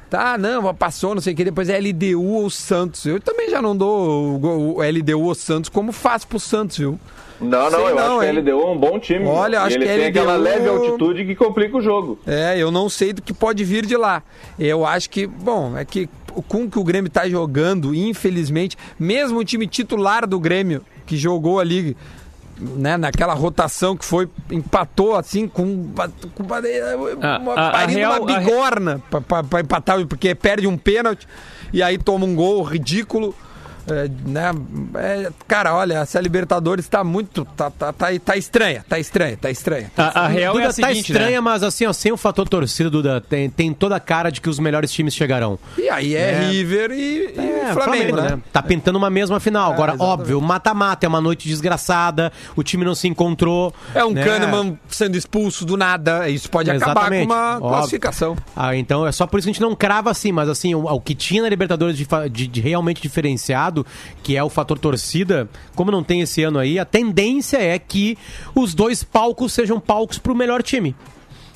[0.09, 3.05] tá, não, passou, não sei o que, depois é LDU ou Santos.
[3.05, 6.99] Eu também já não dou o, o LDU ou Santos como fácil pro Santos, viu?
[7.39, 8.37] Não, não, Sei eu não, acho que hein?
[8.37, 9.25] a LDU é um bom time.
[9.27, 12.17] Olha, acho ele que a tem aquela LDU leve altitude que complica o jogo.
[12.25, 14.23] É, eu não sei do que pode vir de lá.
[14.57, 16.09] Eu acho que, bom, é que
[16.41, 21.59] com que o Grêmio tá jogando, infelizmente, mesmo o time titular do Grêmio, que jogou
[21.59, 21.95] ali,
[22.59, 26.59] né, naquela rotação que foi, empatou assim com, uma- com uma,
[27.27, 28.11] A- uma, a- a real-
[28.45, 29.03] bigorna
[29.49, 31.27] pra empatar, porque perde um pênalti
[31.71, 33.35] e aí toma um gol ridículo.
[33.89, 34.51] É, né?
[34.95, 37.45] É, cara, olha, essa Libertadores tá muito.
[37.55, 39.91] Tá, tá, tá, tá estranha, tá estranha, tá estranha.
[39.97, 41.39] A, a real Duda é a tá seguinte, estranha, né?
[41.41, 44.49] mas assim, ó, sem o fator torcida, Duda, tem, tem toda a cara de que
[44.49, 45.57] os melhores times chegarão.
[45.77, 46.39] E aí é, É.
[46.49, 48.39] River e, e É, Flamengo, né?
[48.51, 49.71] Tá pintando uma mesma final.
[49.73, 50.19] Agora, exatamente.
[50.19, 53.73] óbvio, mata-mata, é uma noite desgraçada, o time não se encontrou.
[53.95, 54.23] É um né?
[54.23, 56.27] Kahneman sendo expulso do nada.
[56.29, 57.69] Isso pode acabar com uma óbvio.
[57.69, 58.35] classificação.
[58.55, 60.85] Ah, então é só por isso que a gente não crava assim, mas assim, o,
[60.85, 63.76] o que tinha na Libertadores de, de- de realmente diferenciado,
[64.23, 68.17] que é o fator torcida, como não tem esse ano aí, a tendência é que
[68.55, 70.95] os dois palcos sejam palcos pro melhor time.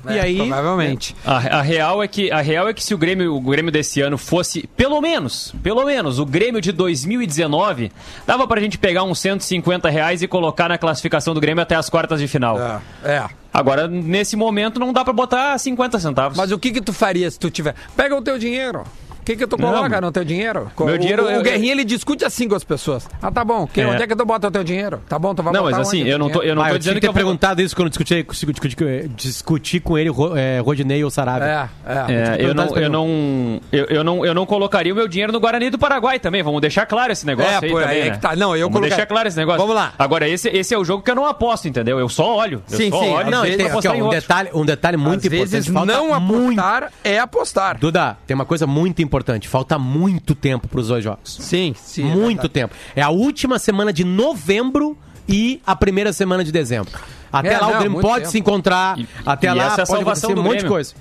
[0.10, 1.16] e É, aí, Provavelmente.
[1.26, 4.02] A, a real é que a real é que se o Grêmio, o Grêmio desse
[4.02, 7.92] ano fosse pelo menos, pelo menos o Grêmio de 2019,
[8.26, 11.90] dava pra gente pegar uns 150 reais e colocar na classificação do Grêmio até as
[11.90, 12.58] quartas de final.
[12.60, 12.82] É.
[13.04, 13.26] é.
[13.54, 16.38] Agora nesse momento não dá pra botar 50 centavos.
[16.38, 17.76] Mas o que que tu faria se tu tiver?
[17.96, 18.84] Pega o teu dinheiro.
[19.22, 20.72] O que que tu Não, coloca no teu dinheiro?
[20.80, 23.08] meu o, dinheiro, O, eu- o Guerrinha, ele discute assim com as pessoas.
[23.22, 23.68] Ah, tá bom.
[23.68, 23.88] Que, É.
[23.88, 25.00] Onde é que tu bota o teu dinheiro?
[25.08, 26.80] Tá bom, tu vai Não, mas assim, eu não tô, eu não Ah, tô eu
[26.80, 30.10] tinha dizendo que ter eu vou- perguntado isso quando eu discuti, discuti, discuti, com ele,
[30.36, 31.70] é, Rodinei ou Sarabia.
[31.86, 32.38] É, é.
[32.42, 35.40] É, eu, não, eu, não, eu, eu não, eu não colocaria o meu dinheiro no
[35.40, 36.42] Guarani do Paraguai também.
[36.42, 38.12] Vamos deixar claro esse negócio É, aí pô, também, aí é né?
[38.12, 38.36] que tá.
[38.36, 39.62] Não, eu Vamos deixar claro esse negócio.
[39.62, 39.94] Vamos lá.
[40.00, 42.00] Agora, esse, esse é o jogo que eu não aposto, entendeu?
[42.00, 42.64] Eu só olho.
[42.72, 45.26] Eu Sim, só sim, olho Não, vezes- tem aqui, ó, um detalhe, um detalhe muito
[45.28, 45.92] Às vezes importante.
[45.96, 47.78] Falta não muito apostar é apostar.
[47.78, 49.12] Duda, tem uma coisa muito importante.
[49.48, 51.38] Falta muito tempo para os dois jogos.
[51.40, 52.04] Sim, sim.
[52.04, 52.50] é muito verdade.
[52.50, 52.76] tempo.
[52.96, 54.98] É a última semana de novembro
[55.28, 57.00] e a primeira semana de dezembro.
[57.32, 58.32] Até É, lá não, o Grêmio pode tempo.
[58.32, 59.00] se encontrar.
[59.00, 60.94] E- até e lá essa é a pode salvação acontecer um monte de coisa.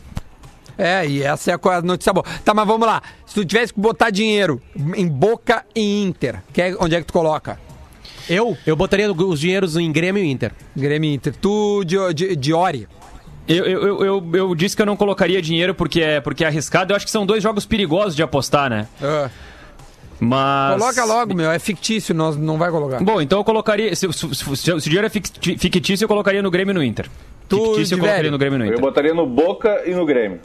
[0.79, 2.25] É, e essa é a notícia boa.
[2.45, 3.03] Tá, mas vamos lá.
[3.27, 4.63] Se tu tivesse que botar dinheiro
[4.97, 7.59] em Boca e Inter, que é- onde é que tu coloca?
[8.29, 10.53] Eu, eu botaria os dinheiros em Grêmio e Inter.
[10.77, 11.35] Grêmio e Inter.
[11.35, 11.83] Tu,
[12.39, 12.87] Diori.
[13.49, 16.47] Eu, eu, eu, eu, eu disse que eu não colocaria dinheiro porque é, porque é
[16.47, 16.93] arriscado.
[16.93, 18.87] Eu acho que são dois jogos perigosos de apostar, né?
[20.19, 20.79] Mas.
[20.81, 21.51] Coloca logo, meu.
[21.51, 23.01] É fictício, nós não vai colocar.
[23.03, 23.95] Bom, então eu colocaria.
[23.97, 27.07] Se, se, se- se o dinheiro é fictício, eu colocaria no Grêmio e no Inter.
[27.49, 28.33] Tu, fictício, eu colocaria velho?
[28.33, 28.81] no Grêmio e no Eu Inter.
[28.81, 30.39] botaria no Boca e no Grêmio.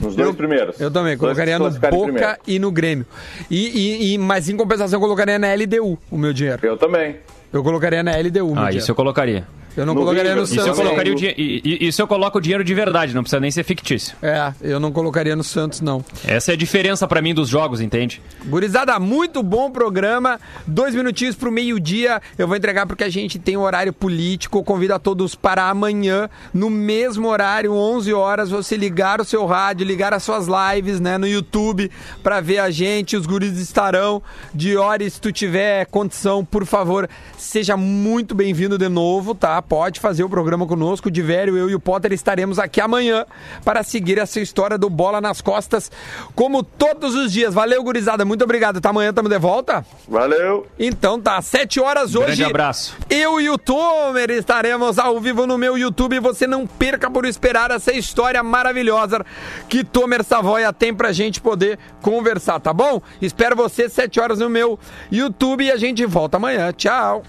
[0.00, 0.80] Nos dois Eu- primeiros.
[0.80, 3.06] Eu também, colocaria no Boca e no Grêmio.
[3.50, 6.58] E, e- e- mas em compensação, eu colocaria na LDU o meu dinheiro.
[6.66, 7.16] Eu também.
[7.52, 8.78] Eu colocaria na LDU o meu Ah, dinheiro.
[8.78, 9.46] isso eu colocaria.
[9.80, 10.78] Eu não No colocaria no River, Isso eu Santos.
[10.80, 11.84] colocaria o.
[11.84, 14.14] Isso eu coloco o dinheiro de verdade, não precisa nem ser fictício.
[14.22, 16.04] É, eu não colocaria no Santos, não.
[16.26, 18.20] Essa é a diferença pra mim dos jogos, entende?
[18.44, 20.38] Gurizada, muito bom programa.
[20.66, 22.20] Dois minutinhos pro meio-dia.
[22.36, 24.62] Eu vou entregar porque a gente tem um horário político.
[24.62, 29.86] Convido a todos para amanhã, no mesmo horário, 11 horas, você ligar o seu rádio,
[29.86, 31.90] ligar as suas lives, né, no YouTube,
[32.22, 33.16] para ver a gente.
[33.16, 34.22] Os guris estarão.
[34.54, 37.08] De hora, se tu tiver condição, por favor,
[37.38, 39.62] seja muito bem-vindo de novo, tá?
[39.70, 41.06] Pode fazer o programa conosco.
[41.06, 43.24] O Divério, eu e o Potter estaremos aqui amanhã
[43.64, 45.92] para seguir essa história do Bola nas Costas,
[46.34, 47.54] como todos os dias.
[47.54, 48.24] Valeu, gurizada.
[48.24, 48.78] Muito obrigado.
[48.78, 49.86] Até amanhã, estamos de volta?
[50.08, 50.66] Valeu!
[50.76, 52.26] Então tá, sete horas hoje.
[52.26, 52.96] Grande abraço.
[53.08, 56.18] Eu e o Tomer estaremos ao vivo no meu YouTube.
[56.18, 59.24] Você não perca por esperar essa história maravilhosa
[59.68, 63.00] que Tomer Savoia tem pra gente poder conversar, tá bom?
[63.22, 64.76] Espero você sete horas no meu
[65.12, 66.72] YouTube e a gente volta amanhã.
[66.72, 67.22] Tchau!